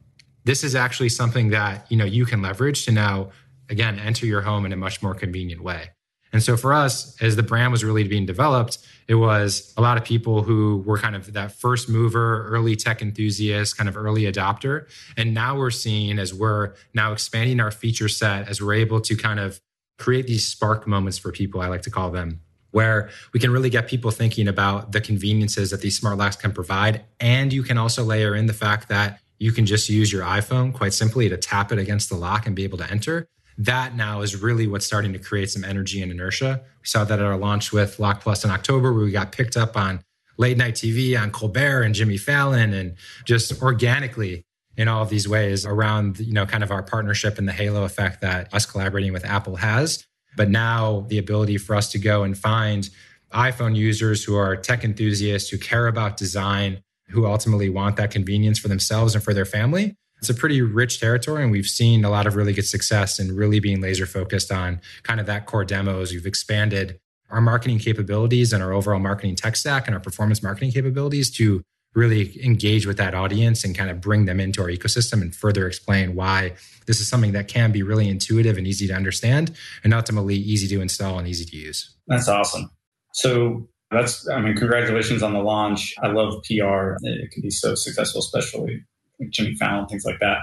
this 0.46 0.64
is 0.64 0.76
actually 0.76 1.10
something 1.10 1.50
that 1.50 1.92
you 1.92 1.98
know 1.98 2.06
you 2.06 2.26
can 2.26 2.42
leverage 2.42 2.86
to 2.86 2.92
now 2.92 3.32
again 3.70 4.00
enter 4.00 4.26
your 4.26 4.42
home 4.42 4.66
in 4.66 4.72
a 4.72 4.78
much 4.78 5.02
more 5.02 5.16
convenient 5.16 5.62
way. 5.62 5.90
And 6.36 6.44
so 6.44 6.58
for 6.58 6.74
us, 6.74 7.16
as 7.22 7.38
the 7.38 7.44
brand 7.44 7.72
was 7.72 7.86
really 7.86 8.04
being 8.04 8.26
developed, 8.26 8.78
it 9.08 9.16
was 9.16 9.74
a 9.78 9.82
lot 9.82 9.96
of 9.96 10.04
people 10.04 10.44
who 10.44 10.84
were 10.86 10.98
kind 10.98 11.16
of 11.16 11.32
that 11.32 11.54
first 11.54 11.88
mover, 11.88 12.46
early 12.50 12.76
tech 12.76 13.02
enthusiast, 13.02 13.78
kind 13.78 13.88
of 13.88 13.96
early 13.96 14.24
adopter. 14.24 14.86
And 15.16 15.34
now 15.34 15.58
we're 15.58 15.72
seeing 15.72 16.20
as 16.20 16.34
we're 16.34 16.74
now 16.94 17.14
expanding 17.14 17.62
our 17.62 17.72
feature 17.72 18.10
set, 18.10 18.50
as 18.50 18.62
we're 18.62 18.74
able 18.74 19.00
to 19.00 19.16
kind 19.16 19.40
of 19.40 19.62
create 19.98 20.28
these 20.28 20.46
spark 20.46 20.86
moments 20.86 21.18
for 21.18 21.32
people, 21.32 21.62
I 21.62 21.70
like 21.70 21.84
to 21.84 21.90
call 21.90 22.12
them, 22.12 22.42
where 22.72 23.10
we 23.32 23.40
can 23.40 23.52
really 23.52 23.70
get 23.70 23.88
people 23.88 24.12
thinking 24.12 24.50
about 24.50 24.92
the 24.92 25.00
conveniences 25.00 25.72
that 25.72 25.80
these 25.80 25.98
smart 25.98 26.18
locks 26.18 26.36
can 26.36 26.52
provide. 26.52 27.06
And 27.22 27.54
you 27.54 27.64
can 27.64 27.78
also 27.78 28.04
layer 28.04 28.36
in 28.36 28.48
the 28.48 28.54
fact 28.54 28.90
that 28.90 29.22
you 29.40 29.54
can 29.54 29.66
just 29.66 29.88
use 29.88 30.12
your 30.12 30.24
iPhone 30.24 30.74
quite 30.74 30.92
simply 30.92 31.30
to 31.30 31.38
tap 31.38 31.72
it 31.72 31.78
against 31.78 32.10
the 32.10 32.18
lock 32.18 32.46
and 32.46 32.58
be 32.58 32.66
able 32.66 32.80
to 32.80 32.92
enter. 32.92 33.30
That 33.58 33.96
now 33.96 34.22
is 34.22 34.42
really 34.42 34.68
what's 34.68 34.86
starting 34.86 35.14
to 35.14 35.20
create 35.20 35.50
some 35.50 35.64
energy 35.64 36.02
and 36.02 36.12
inertia. 36.12 36.62
We 36.82 36.88
saw 36.88 37.04
that 37.06 37.20
at 37.20 37.26
our 37.26 37.38
launch 37.38 37.72
with 37.72 38.00
Lock 38.00 38.22
Plus 38.22 38.44
in 38.44 38.52
October, 38.52 38.94
where 38.94 39.06
we 39.06 39.12
got 39.12 39.32
picked 39.32 39.56
up 39.56 39.78
on 39.78 40.02
late 40.38 40.58
night 40.58 40.74
TV 40.74 41.20
on 41.20 41.32
Colbert 41.32 41.84
and 41.84 41.96
Jimmy 41.96 42.18
Fallon, 42.18 42.74
and 42.74 42.96
just 43.24 43.62
organically 43.62 44.46
in 44.78 44.88
all 44.90 45.02
of 45.02 45.10
these 45.10 45.28
ways 45.28 45.66
around, 45.66 46.20
you 46.20 46.34
know, 46.34 46.46
kind 46.46 46.64
of 46.64 46.72
our 46.72 46.84
partnership 46.84 47.38
and 47.38 47.48
the 47.48 47.54
halo 47.54 47.84
effect 47.84 48.22
that 48.22 48.54
us 48.54 48.66
collaborating 48.66 49.14
with 49.14 49.24
Apple 49.24 49.56
has. 49.56 50.06
But 50.36 50.50
now 50.50 51.06
the 51.08 51.18
ability 51.18 51.58
for 51.58 51.76
us 51.76 51.90
to 51.94 52.00
go 52.00 52.24
and 52.24 52.38
find 52.38 52.90
iPhone 53.32 53.76
users 53.76 54.24
who 54.24 54.36
are 54.36 54.56
tech 54.56 54.84
enthusiasts, 54.84 55.50
who 55.50 55.58
care 55.58 55.88
about 55.88 56.18
design, 56.18 56.82
who 57.10 57.26
ultimately 57.26 57.70
want 57.70 57.96
that 57.96 58.12
convenience 58.12 58.60
for 58.60 58.68
themselves 58.68 59.16
and 59.16 59.24
for 59.24 59.34
their 59.34 59.46
family. 59.46 59.96
It's 60.20 60.30
a 60.30 60.34
pretty 60.34 60.62
rich 60.62 61.00
territory, 61.00 61.44
and 61.44 61.52
we've 61.52 61.68
seen 61.68 62.04
a 62.06 62.10
lot 62.10 62.26
of 62.26 62.36
really 62.36 62.54
good 62.54 62.66
success 62.66 63.20
in 63.20 63.36
really 63.36 63.60
being 63.60 63.82
laser 63.82 64.06
focused 64.06 64.52
on 64.52 64.82
kind 65.04 65.20
of 65.20 65.26
that 65.26 65.46
core 65.46 65.66
demos. 65.66 66.12
We've 66.12 66.26
expanded 66.26 67.00
our 67.30 67.42
marketing 67.42 67.80
capabilities 67.80 68.54
and 68.54 68.64
our 68.64 68.72
overall 68.72 69.00
marketing 69.00 69.36
tech 69.36 69.56
stack 69.56 69.88
and 69.88 69.96
our 69.96 70.00
performance 70.00 70.42
marketing 70.42 70.72
capabilities 70.72 71.30
to 71.32 71.62
really 71.96 72.44
engage 72.44 72.86
with 72.86 72.98
that 72.98 73.16
audience 73.16 73.64
and 73.64 73.76
kind 73.76 73.90
of 73.90 74.02
bring 74.02 74.26
them 74.26 74.40
into 74.40 74.62
our 74.62 74.68
ecosystem 74.68 75.22
and 75.22 75.34
further 75.34 75.66
explain 75.66 76.14
why 76.14 76.54
this 76.88 77.00
is 77.00 77.08
something 77.08 77.32
that 77.32 77.48
can 77.48 77.72
be 77.72 77.84
really 77.84 78.10
intuitive 78.10 78.58
and 78.58 78.68
easy 78.68 78.86
to 78.88 78.94
understand 78.94 79.56
and 79.84 79.94
ultimately 79.94 80.36
easy 80.36 80.68
to 80.68 80.82
install 80.82 81.18
and 81.18 81.28
easy 81.28 81.46
to 81.46 81.56
use. 81.56 81.96
That's 82.08 82.28
awesome. 82.28 82.70
So 83.14 83.70
that's, 83.92 84.28
I 84.28 84.42
mean, 84.42 84.58
congratulations 84.58 85.24
on 85.24 85.34
the 85.34 85.40
launch. 85.40 85.96
I 86.04 86.08
love 86.08 86.44
PR. 86.44 86.98
It 87.02 87.32
can 87.32 87.42
be 87.42 87.50
so 87.50 87.76
successful, 87.76 88.20
especially 88.20 88.84
Jimmy 89.30 89.56
Fallon, 89.56 89.88
things 89.88 90.06
like 90.06 90.20
that. 90.20 90.40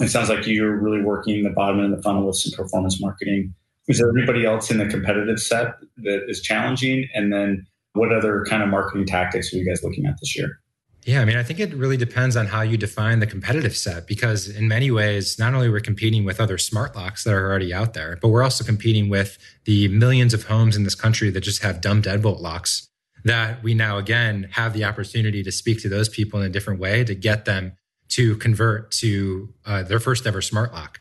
It 0.00 0.08
sounds 0.08 0.28
like 0.28 0.46
you're 0.46 0.76
really 0.76 1.02
working 1.02 1.44
the 1.44 1.50
bottom 1.50 1.78
end 1.78 1.92
of 1.92 1.98
the 1.98 2.02
funnel 2.02 2.26
with 2.26 2.36
some 2.36 2.52
performance 2.56 3.00
marketing. 3.00 3.54
Is 3.86 3.98
there 3.98 4.10
anybody 4.10 4.44
else 4.44 4.70
in 4.70 4.78
the 4.78 4.86
competitive 4.86 5.38
set 5.38 5.74
that 5.98 6.24
is 6.28 6.40
challenging? 6.40 7.08
And 7.14 7.32
then 7.32 7.66
what 7.92 8.12
other 8.12 8.44
kind 8.48 8.62
of 8.62 8.68
marketing 8.68 9.06
tactics 9.06 9.52
are 9.52 9.56
you 9.56 9.66
guys 9.66 9.82
looking 9.82 10.06
at 10.06 10.18
this 10.20 10.36
year? 10.36 10.58
Yeah, 11.04 11.20
I 11.20 11.26
mean, 11.26 11.36
I 11.36 11.42
think 11.42 11.60
it 11.60 11.74
really 11.74 11.98
depends 11.98 12.34
on 12.34 12.46
how 12.46 12.62
you 12.62 12.78
define 12.78 13.20
the 13.20 13.26
competitive 13.26 13.76
set 13.76 14.06
because, 14.06 14.48
in 14.48 14.68
many 14.68 14.90
ways, 14.90 15.38
not 15.38 15.52
only 15.52 15.68
we're 15.68 15.80
competing 15.80 16.24
with 16.24 16.40
other 16.40 16.56
smart 16.56 16.96
locks 16.96 17.24
that 17.24 17.34
are 17.34 17.46
already 17.46 17.74
out 17.74 17.92
there, 17.92 18.18
but 18.22 18.28
we're 18.28 18.42
also 18.42 18.64
competing 18.64 19.10
with 19.10 19.36
the 19.66 19.88
millions 19.88 20.32
of 20.32 20.44
homes 20.44 20.76
in 20.76 20.84
this 20.84 20.94
country 20.94 21.28
that 21.28 21.42
just 21.42 21.62
have 21.62 21.82
dumb 21.82 22.00
deadbolt 22.00 22.40
locks. 22.40 22.88
That 23.24 23.62
we 23.62 23.74
now 23.74 23.98
again 23.98 24.48
have 24.52 24.72
the 24.72 24.84
opportunity 24.84 25.42
to 25.42 25.52
speak 25.52 25.82
to 25.82 25.90
those 25.90 26.08
people 26.08 26.40
in 26.40 26.46
a 26.46 26.50
different 26.50 26.80
way 26.80 27.04
to 27.04 27.14
get 27.14 27.44
them 27.44 27.76
to 28.14 28.36
convert 28.36 28.90
to 28.92 29.52
uh, 29.64 29.82
their 29.82 30.00
first 30.00 30.26
ever 30.26 30.42
smart 30.42 30.72
lock. 30.72 31.00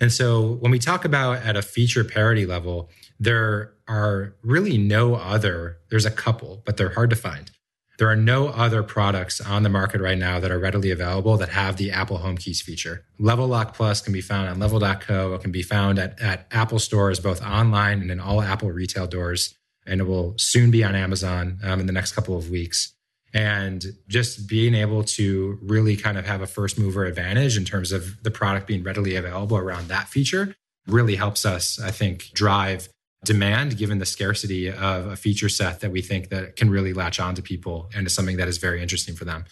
And 0.00 0.12
so, 0.12 0.54
when 0.54 0.72
we 0.72 0.78
talk 0.78 1.04
about 1.04 1.38
at 1.38 1.56
a 1.56 1.62
feature 1.62 2.04
parity 2.04 2.46
level, 2.46 2.90
there 3.20 3.72
are 3.86 4.34
really 4.42 4.76
no 4.76 5.14
other, 5.14 5.78
there's 5.90 6.04
a 6.04 6.10
couple, 6.10 6.62
but 6.66 6.76
they're 6.76 6.94
hard 6.94 7.10
to 7.10 7.16
find 7.16 7.50
there 7.98 8.08
are 8.08 8.16
no 8.16 8.48
other 8.48 8.82
products 8.82 9.40
on 9.40 9.62
the 9.62 9.68
market 9.68 10.00
right 10.00 10.18
now 10.18 10.40
that 10.40 10.50
are 10.50 10.58
readily 10.58 10.90
available 10.90 11.36
that 11.36 11.50
have 11.50 11.76
the 11.76 11.92
Apple 11.92 12.18
Home 12.18 12.36
Keys 12.36 12.60
feature. 12.60 13.04
Level 13.18 13.46
Lock 13.46 13.74
Plus 13.74 14.00
can 14.00 14.12
be 14.12 14.20
found 14.20 14.48
on 14.48 14.58
level.co. 14.58 15.34
It 15.34 15.40
can 15.40 15.52
be 15.52 15.62
found 15.62 15.98
at, 15.98 16.20
at 16.20 16.46
Apple 16.50 16.78
stores, 16.78 17.20
both 17.20 17.42
online 17.42 18.00
and 18.00 18.10
in 18.10 18.20
all 18.20 18.42
Apple 18.42 18.70
retail 18.70 19.06
doors. 19.06 19.54
And 19.86 20.00
it 20.00 20.04
will 20.04 20.34
soon 20.38 20.70
be 20.70 20.82
on 20.82 20.94
Amazon 20.94 21.58
um, 21.62 21.80
in 21.80 21.86
the 21.86 21.92
next 21.92 22.12
couple 22.12 22.36
of 22.36 22.50
weeks. 22.50 22.94
And 23.34 23.84
just 24.06 24.48
being 24.48 24.74
able 24.74 25.02
to 25.04 25.58
really 25.60 25.96
kind 25.96 26.16
of 26.16 26.24
have 26.24 26.40
a 26.40 26.46
first 26.46 26.78
mover 26.78 27.04
advantage 27.04 27.56
in 27.56 27.64
terms 27.64 27.90
of 27.90 28.22
the 28.22 28.30
product 28.30 28.68
being 28.68 28.84
readily 28.84 29.16
available 29.16 29.56
around 29.56 29.88
that 29.88 30.08
feature 30.08 30.54
really 30.86 31.16
helps 31.16 31.44
us, 31.44 31.80
I 31.80 31.90
think, 31.90 32.30
drive 32.32 32.88
demand 33.24 33.76
given 33.76 33.98
the 33.98 34.06
scarcity 34.06 34.70
of 34.70 35.06
a 35.06 35.16
feature 35.16 35.48
set 35.48 35.80
that 35.80 35.90
we 35.90 36.00
think 36.00 36.28
that 36.28 36.56
can 36.56 36.70
really 36.70 36.92
latch 36.92 37.18
on 37.18 37.34
to 37.34 37.42
people 37.42 37.90
and 37.94 38.06
is 38.06 38.14
something 38.14 38.36
that 38.36 38.48
is 38.48 38.58
very 38.58 38.80
interesting 38.80 39.16
for 39.16 39.24
them. 39.24 39.44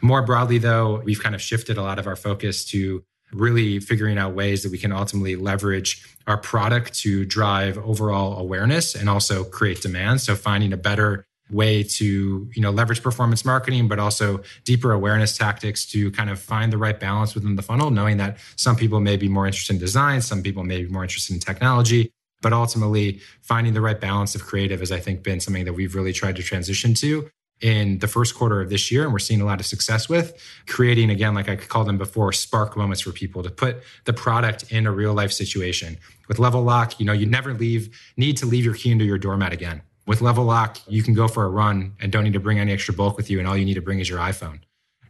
More 0.00 0.22
broadly, 0.22 0.58
though, 0.58 1.00
we've 1.04 1.22
kind 1.22 1.34
of 1.34 1.42
shifted 1.42 1.76
a 1.76 1.82
lot 1.82 1.98
of 1.98 2.06
our 2.06 2.16
focus 2.16 2.64
to 2.66 3.02
really 3.32 3.78
figuring 3.80 4.16
out 4.16 4.34
ways 4.34 4.62
that 4.62 4.72
we 4.72 4.78
can 4.78 4.92
ultimately 4.92 5.36
leverage 5.36 6.16
our 6.26 6.38
product 6.38 6.94
to 7.00 7.24
drive 7.24 7.76
overall 7.78 8.38
awareness 8.38 8.94
and 8.94 9.10
also 9.10 9.44
create 9.44 9.82
demand. 9.82 10.20
So 10.20 10.34
finding 10.34 10.72
a 10.72 10.78
better 10.78 11.26
way 11.50 11.82
to 11.82 12.48
you 12.54 12.62
know 12.62 12.70
leverage 12.70 13.02
performance 13.02 13.44
marketing 13.44 13.88
but 13.88 13.98
also 13.98 14.40
deeper 14.64 14.92
awareness 14.92 15.36
tactics 15.36 15.86
to 15.86 16.10
kind 16.10 16.30
of 16.30 16.38
find 16.38 16.72
the 16.72 16.78
right 16.78 17.00
balance 17.00 17.34
within 17.34 17.56
the 17.56 17.62
funnel 17.62 17.90
knowing 17.90 18.16
that 18.16 18.36
some 18.56 18.76
people 18.76 19.00
may 19.00 19.16
be 19.16 19.28
more 19.28 19.46
interested 19.46 19.72
in 19.72 19.78
design 19.78 20.20
some 20.20 20.42
people 20.42 20.64
may 20.64 20.82
be 20.82 20.88
more 20.88 21.02
interested 21.02 21.32
in 21.32 21.40
technology 21.40 22.10
but 22.40 22.52
ultimately 22.52 23.20
finding 23.42 23.72
the 23.72 23.80
right 23.80 24.00
balance 24.00 24.34
of 24.34 24.44
creative 24.44 24.80
has 24.80 24.92
i 24.92 25.00
think 25.00 25.22
been 25.22 25.40
something 25.40 25.64
that 25.64 25.72
we've 25.72 25.94
really 25.94 26.12
tried 26.12 26.36
to 26.36 26.42
transition 26.42 26.94
to 26.94 27.28
in 27.60 27.98
the 27.98 28.06
first 28.06 28.36
quarter 28.36 28.60
of 28.60 28.70
this 28.70 28.90
year 28.90 29.02
and 29.02 29.12
we're 29.12 29.18
seeing 29.18 29.40
a 29.40 29.44
lot 29.44 29.58
of 29.58 29.66
success 29.66 30.08
with 30.08 30.34
creating 30.66 31.10
again 31.10 31.34
like 31.34 31.48
i 31.48 31.56
called 31.56 31.88
them 31.88 31.98
before 31.98 32.32
spark 32.32 32.76
moments 32.76 33.00
for 33.00 33.10
people 33.10 33.42
to 33.42 33.50
put 33.50 33.82
the 34.04 34.12
product 34.12 34.70
in 34.70 34.86
a 34.86 34.92
real 34.92 35.12
life 35.12 35.32
situation. 35.32 35.98
With 36.28 36.38
level 36.38 36.62
lock 36.62 37.00
you 37.00 37.06
know 37.06 37.14
you 37.14 37.26
never 37.26 37.54
leave 37.54 37.98
need 38.16 38.36
to 38.36 38.46
leave 38.46 38.64
your 38.64 38.74
key 38.74 38.92
under 38.92 39.04
your 39.04 39.18
doormat 39.18 39.52
again 39.52 39.82
with 40.08 40.20
level 40.20 40.44
lock 40.44 40.78
you 40.88 41.02
can 41.02 41.14
go 41.14 41.28
for 41.28 41.44
a 41.44 41.48
run 41.48 41.92
and 42.00 42.10
don't 42.10 42.24
need 42.24 42.32
to 42.32 42.40
bring 42.40 42.58
any 42.58 42.72
extra 42.72 42.92
bulk 42.92 43.16
with 43.16 43.30
you 43.30 43.38
and 43.38 43.46
all 43.46 43.56
you 43.56 43.64
need 43.64 43.74
to 43.74 43.82
bring 43.82 44.00
is 44.00 44.08
your 44.08 44.18
iphone 44.18 44.58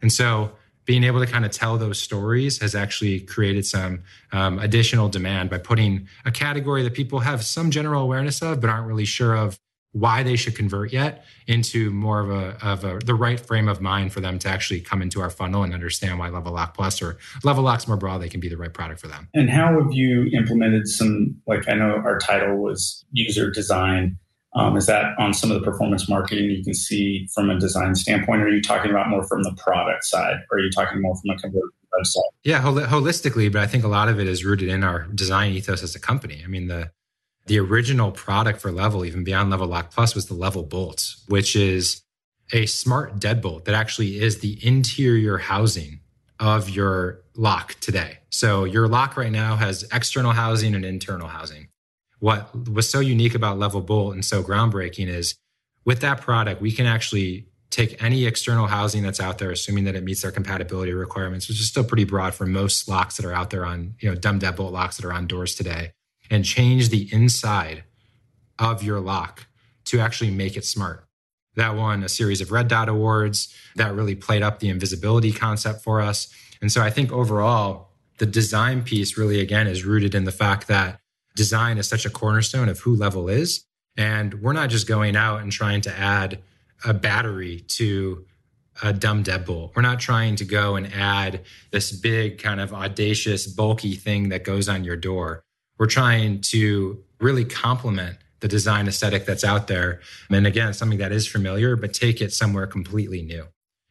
and 0.02 0.12
so 0.12 0.52
being 0.84 1.04
able 1.04 1.20
to 1.20 1.26
kind 1.26 1.44
of 1.44 1.50
tell 1.50 1.78
those 1.78 1.98
stories 1.98 2.60
has 2.60 2.74
actually 2.74 3.20
created 3.20 3.64
some 3.64 4.02
um, 4.32 4.58
additional 4.58 5.08
demand 5.08 5.50
by 5.50 5.58
putting 5.58 6.08
a 6.24 6.30
category 6.30 6.82
that 6.82 6.94
people 6.94 7.20
have 7.20 7.44
some 7.44 7.70
general 7.70 8.02
awareness 8.02 8.42
of 8.42 8.60
but 8.60 8.68
aren't 8.68 8.86
really 8.86 9.04
sure 9.04 9.34
of 9.34 9.58
why 9.92 10.22
they 10.22 10.36
should 10.36 10.54
convert 10.54 10.92
yet 10.92 11.24
into 11.46 11.90
more 11.90 12.20
of 12.20 12.30
a 12.30 12.66
of 12.66 12.84
a 12.84 12.98
the 13.04 13.14
right 13.14 13.40
frame 13.40 13.68
of 13.68 13.80
mind 13.80 14.12
for 14.12 14.20
them 14.20 14.38
to 14.38 14.48
actually 14.48 14.80
come 14.80 15.00
into 15.00 15.20
our 15.20 15.30
funnel 15.30 15.62
and 15.62 15.72
understand 15.72 16.18
why 16.18 16.28
Level 16.28 16.52
Lock 16.52 16.74
Plus 16.74 17.00
or 17.00 17.16
Level 17.42 17.64
Locks 17.64 17.88
more 17.88 17.96
broadly 17.96 18.28
can 18.28 18.40
be 18.40 18.48
the 18.48 18.56
right 18.56 18.72
product 18.72 19.00
for 19.00 19.08
them. 19.08 19.28
And 19.34 19.48
how 19.48 19.80
have 19.80 19.92
you 19.92 20.26
implemented 20.36 20.88
some 20.88 21.36
like 21.46 21.68
I 21.68 21.74
know 21.74 21.96
our 22.04 22.18
title 22.18 22.56
was 22.56 23.04
user 23.12 23.50
design. 23.50 24.18
Um, 24.54 24.76
is 24.76 24.86
that 24.86 25.18
on 25.18 25.34
some 25.34 25.50
of 25.50 25.60
the 25.60 25.64
performance 25.64 26.08
marketing 26.08 26.50
you 26.50 26.64
can 26.64 26.74
see 26.74 27.28
from 27.34 27.50
a 27.50 27.58
design 27.58 27.94
standpoint? 27.94 28.42
Are 28.42 28.48
you 28.48 28.62
talking 28.62 28.90
about 28.90 29.08
more 29.08 29.26
from 29.26 29.42
the 29.42 29.52
product 29.52 30.04
side? 30.04 30.36
Or 30.50 30.58
are 30.58 30.60
you 30.60 30.70
talking 30.70 31.02
more 31.02 31.14
from 31.16 31.30
a 31.30 31.38
conversion 31.38 31.68
website? 31.94 32.22
Yeah, 32.44 32.60
hol- 32.60 32.74
holistically, 32.74 33.52
but 33.52 33.60
I 33.60 33.66
think 33.66 33.84
a 33.84 33.88
lot 33.88 34.08
of 34.08 34.18
it 34.18 34.26
is 34.26 34.44
rooted 34.44 34.68
in 34.68 34.82
our 34.82 35.06
design 35.14 35.52
ethos 35.52 35.82
as 35.82 35.94
a 35.94 36.00
company. 36.00 36.42
I 36.44 36.46
mean, 36.48 36.68
the 36.68 36.90
the 37.46 37.58
original 37.58 38.12
product 38.12 38.60
for 38.60 38.70
Level, 38.70 39.06
even 39.06 39.24
beyond 39.24 39.50
Level 39.50 39.66
Lock 39.66 39.90
Plus, 39.90 40.14
was 40.14 40.26
the 40.26 40.34
Level 40.34 40.62
Bolt, 40.62 41.14
which 41.28 41.56
is 41.56 42.02
a 42.52 42.66
smart 42.66 43.18
deadbolt 43.18 43.64
that 43.64 43.74
actually 43.74 44.20
is 44.20 44.40
the 44.40 44.58
interior 44.64 45.38
housing 45.38 46.00
of 46.40 46.68
your 46.70 47.22
lock 47.34 47.74
today. 47.80 48.18
So 48.30 48.64
your 48.64 48.86
lock 48.86 49.16
right 49.16 49.32
now 49.32 49.56
has 49.56 49.84
external 49.92 50.32
housing 50.32 50.74
and 50.74 50.84
internal 50.84 51.28
housing. 51.28 51.67
What 52.20 52.68
was 52.68 52.90
so 52.90 53.00
unique 53.00 53.34
about 53.34 53.58
Level 53.58 53.80
Bolt 53.80 54.14
and 54.14 54.24
so 54.24 54.42
groundbreaking 54.42 55.08
is 55.08 55.36
with 55.84 56.00
that 56.00 56.20
product, 56.20 56.60
we 56.60 56.72
can 56.72 56.86
actually 56.86 57.48
take 57.70 58.02
any 58.02 58.24
external 58.24 58.66
housing 58.66 59.02
that's 59.02 59.20
out 59.20 59.38
there, 59.38 59.50
assuming 59.50 59.84
that 59.84 59.94
it 59.94 60.02
meets 60.02 60.22
their 60.22 60.32
compatibility 60.32 60.92
requirements, 60.92 61.48
which 61.48 61.60
is 61.60 61.68
still 61.68 61.84
pretty 61.84 62.04
broad 62.04 62.34
for 62.34 62.46
most 62.46 62.88
locks 62.88 63.16
that 63.16 63.26
are 63.26 63.32
out 63.32 63.50
there 63.50 63.64
on, 63.64 63.94
you 64.00 64.08
know, 64.08 64.14
dumb 64.14 64.40
deadbolt 64.40 64.72
locks 64.72 64.96
that 64.96 65.04
are 65.06 65.12
on 65.12 65.26
doors 65.26 65.54
today 65.54 65.92
and 66.30 66.44
change 66.44 66.88
the 66.88 67.08
inside 67.12 67.84
of 68.58 68.82
your 68.82 69.00
lock 69.00 69.46
to 69.84 70.00
actually 70.00 70.30
make 70.30 70.56
it 70.56 70.64
smart. 70.64 71.04
That 71.56 71.76
won 71.76 72.02
a 72.02 72.08
series 72.08 72.40
of 72.40 72.52
Red 72.52 72.68
Dot 72.68 72.88
Awards 72.88 73.52
that 73.76 73.94
really 73.94 74.14
played 74.14 74.42
up 74.42 74.60
the 74.60 74.68
invisibility 74.68 75.32
concept 75.32 75.82
for 75.82 76.00
us. 76.00 76.28
And 76.60 76.70
so 76.70 76.82
I 76.82 76.90
think 76.90 77.12
overall, 77.12 77.90
the 78.18 78.26
design 78.26 78.82
piece 78.82 79.16
really, 79.16 79.40
again, 79.40 79.66
is 79.66 79.84
rooted 79.84 80.14
in 80.14 80.24
the 80.24 80.32
fact 80.32 80.68
that 80.68 81.00
design 81.38 81.78
is 81.78 81.88
such 81.88 82.04
a 82.04 82.10
cornerstone 82.10 82.68
of 82.68 82.80
who 82.80 82.94
Level 82.94 83.30
is. 83.30 83.64
And 83.96 84.34
we're 84.42 84.52
not 84.52 84.68
just 84.68 84.86
going 84.86 85.16
out 85.16 85.40
and 85.40 85.50
trying 85.50 85.80
to 85.82 85.98
add 85.98 86.40
a 86.84 86.92
battery 86.92 87.64
to 87.68 88.26
a 88.82 88.92
dumb 88.92 89.24
deadbolt. 89.24 89.74
We're 89.74 89.82
not 89.82 89.98
trying 89.98 90.36
to 90.36 90.44
go 90.44 90.76
and 90.76 90.92
add 90.92 91.40
this 91.70 91.90
big 91.90 92.38
kind 92.38 92.60
of 92.60 92.72
audacious, 92.72 93.46
bulky 93.46 93.96
thing 93.96 94.28
that 94.28 94.44
goes 94.44 94.68
on 94.68 94.84
your 94.84 94.96
door 94.96 95.42
we're 95.78 95.86
trying 95.86 96.40
to 96.40 97.02
really 97.20 97.44
complement 97.44 98.18
the 98.40 98.48
design 98.48 98.86
aesthetic 98.86 99.26
that's 99.26 99.44
out 99.44 99.66
there. 99.68 100.00
And 100.30 100.46
again, 100.46 100.72
something 100.74 100.98
that 100.98 101.12
is 101.12 101.26
familiar, 101.26 101.76
but 101.76 101.92
take 101.92 102.20
it 102.20 102.32
somewhere 102.32 102.66
completely 102.66 103.22
new. 103.22 103.46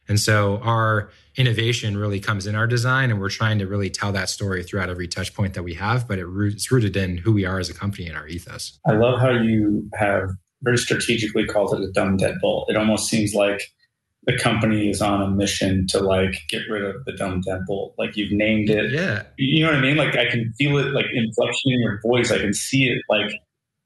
And 0.08 0.18
so 0.18 0.58
our 0.58 1.10
innovation 1.36 1.96
really 1.96 2.18
comes 2.20 2.46
in 2.46 2.54
our 2.54 2.66
design, 2.66 3.10
and 3.10 3.20
we're 3.20 3.28
trying 3.28 3.58
to 3.58 3.66
really 3.66 3.90
tell 3.90 4.12
that 4.12 4.28
story 4.28 4.64
throughout 4.64 4.88
every 4.88 5.06
touch 5.06 5.34
point 5.34 5.54
that 5.54 5.62
we 5.62 5.74
have, 5.74 6.08
but 6.08 6.18
it's 6.18 6.72
rooted 6.72 6.96
in 6.96 7.18
who 7.18 7.32
we 7.32 7.44
are 7.44 7.58
as 7.58 7.68
a 7.68 7.74
company 7.74 8.08
and 8.08 8.16
our 8.16 8.26
ethos. 8.26 8.78
I 8.86 8.92
love 8.92 9.20
how 9.20 9.30
you 9.30 9.88
have 9.94 10.30
very 10.62 10.78
strategically 10.78 11.46
called 11.46 11.74
it 11.74 11.88
a 11.88 11.92
dumb 11.92 12.16
deadbolt. 12.16 12.64
It 12.68 12.76
almost 12.76 13.08
seems 13.08 13.34
like 13.34 13.62
the 14.24 14.36
company 14.36 14.90
is 14.90 15.00
on 15.00 15.22
a 15.22 15.30
mission 15.30 15.86
to 15.88 16.00
like 16.00 16.34
get 16.48 16.62
rid 16.68 16.82
of 16.84 17.04
the 17.06 17.12
dumb 17.12 17.40
deadbolt. 17.46 17.94
Like 17.96 18.16
you've 18.16 18.32
named 18.32 18.68
it. 18.68 18.92
Yeah. 18.92 19.22
You 19.38 19.64
know 19.64 19.70
what 19.70 19.78
I 19.78 19.80
mean? 19.80 19.96
Like 19.96 20.16
I 20.16 20.28
can 20.28 20.52
feel 20.58 20.76
it 20.78 20.92
like 20.92 21.06
inflection 21.14 21.72
in 21.72 21.80
your 21.80 22.00
voice. 22.02 22.30
I 22.30 22.38
can 22.38 22.52
see 22.52 22.88
it 22.88 23.00
like 23.08 23.32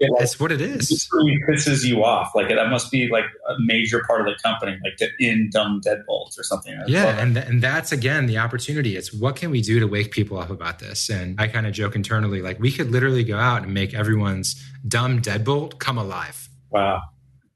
it 0.03 0.11
like, 0.11 0.21
That's 0.21 0.39
what 0.39 0.53
it 0.53 0.61
is. 0.61 0.91
It 0.91 1.03
really 1.13 1.39
pisses 1.49 1.85
you 1.85 2.05
off. 2.05 2.33
Like 2.35 2.49
that 2.49 2.69
must 2.69 2.91
be 2.91 3.09
like 3.09 3.25
a 3.49 3.55
major 3.59 4.03
part 4.07 4.21
of 4.21 4.27
the 4.27 4.35
company, 4.43 4.79
like 4.85 4.97
to 4.99 5.09
end 5.21 5.53
dumb 5.53 5.81
deadbolts 5.85 6.39
or 6.39 6.43
something. 6.43 6.79
yeah, 6.87 7.19
and 7.19 7.35
th- 7.35 7.47
and 7.47 7.63
that's 7.63 7.93
again 7.93 8.27
the 8.27 8.39
opportunity. 8.39 8.97
It's 8.97 9.13
what 9.13 9.37
can 9.37 9.51
we 9.51 9.61
do 9.61 9.81
to 9.81 9.87
wake 9.87 10.11
people 10.11 10.39
up 10.39 10.51
about 10.51 10.79
this? 10.79 11.09
And 11.09 11.41
I 11.41 11.49
kind 11.49 11.67
of 11.67 11.73
joke 11.73 11.95
internally, 11.97 12.43
like 12.43 12.59
we 12.59 12.73
could 12.73 12.91
literally 12.91 13.25
go 13.25 13.39
out 13.39 13.63
and 13.63 13.73
make 13.73 13.95
everyone's 13.95 14.63
dumb 14.87 15.23
deadbolt 15.23 15.79
come 15.79 15.99
alive. 15.99 16.49
Wow. 16.71 17.03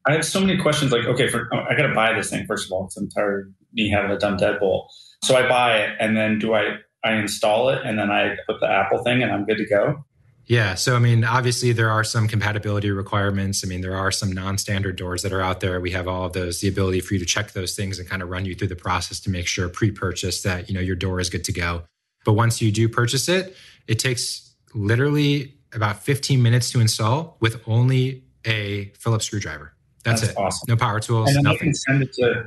I 0.07 0.13
have 0.13 0.25
so 0.25 0.41
many 0.41 0.57
questions. 0.57 0.93
Like, 0.93 1.05
okay, 1.05 1.29
for 1.29 1.49
oh, 1.53 1.65
I 1.69 1.75
got 1.75 1.89
to 1.89 1.95
buy 1.95 2.13
this 2.13 2.31
thing 2.31 2.47
first 2.47 2.67
of 2.67 2.73
all. 2.73 2.87
It's 2.87 2.97
entire 2.97 3.51
me 3.73 3.91
having 3.91 4.11
a 4.11 4.19
dumb 4.19 4.37
deadbolt. 4.37 4.87
So 5.25 5.35
I 5.37 5.49
buy 5.49 5.79
it, 5.79 5.97
and 6.01 6.17
then 6.17 6.39
do 6.39 6.55
I? 6.55 6.79
I 7.05 7.15
install 7.15 7.69
it, 7.69 7.81
and 7.85 7.99
then 7.99 8.11
I 8.11 8.37
put 8.49 8.61
the 8.61 8.69
Apple 8.69 9.03
thing, 9.03 9.23
and 9.23 9.33
I'm 9.33 9.45
good 9.45 9.59
to 9.59 9.67
go. 9.67 10.05
Yeah. 10.47 10.75
So, 10.77 10.95
I 10.95 11.01
mean, 11.01 11.25
obviously, 11.25 11.73
there 11.73 11.91
are 11.91 12.05
some 12.05 12.29
compatibility 12.29 12.91
requirements. 12.91 13.65
I 13.65 13.69
mean, 13.69 13.81
there 13.81 13.97
are 13.97 14.13
some 14.13 14.31
non 14.31 14.59
standard 14.59 14.97
doors 14.97 15.23
that 15.23 15.33
are 15.33 15.41
out 15.41 15.61
there. 15.61 15.81
We 15.81 15.91
have 15.91 16.07
all 16.07 16.27
of 16.27 16.35
those, 16.35 16.61
the 16.61 16.69
ability 16.69 17.01
for 17.01 17.15
you 17.15 17.21
to 17.21 17.27
check 17.27 17.53
those 17.53 17.75
things 17.75 17.99
and 17.99 18.09
kind 18.09 18.23
of 18.23 18.29
run 18.29 18.45
you 18.45 18.55
through 18.55 18.69
the 18.69 18.77
process 18.77 19.19
to 19.21 19.31
make 19.31 19.49
sure 19.49 19.69
pre 19.69 19.91
purchase 19.91 20.43
that, 20.43 20.69
you 20.69 20.75
know, 20.75 20.81
your 20.81 20.97
door 20.97 21.19
is 21.19 21.31
good 21.31 21.45
to 21.45 21.53
go. 21.53 21.83
But 22.25 22.35
once 22.35 22.63
you 22.63 22.71
do 22.71 22.89
purchase 22.89 23.29
it, 23.29 23.57
it 23.89 23.99
takes 23.99 24.55
literally 24.73 25.55
about 25.73 26.03
15 26.03 26.43
minutes 26.43 26.71
to 26.73 26.81
install 26.81 27.37
with 27.41 27.61
only 27.67 28.25
a 28.45 28.93
Phillips 28.99 29.27
screwdriver. 29.27 29.73
That's, 30.05 30.21
That's 30.21 30.33
it. 30.33 30.39
Awesome. 30.39 30.67
No 30.69 30.77
power 30.77 31.01
tools. 31.01 31.35
And 31.35 31.43
nothing. 31.43 31.75
Send 31.75 32.03
it 32.03 32.13
to. 32.15 32.45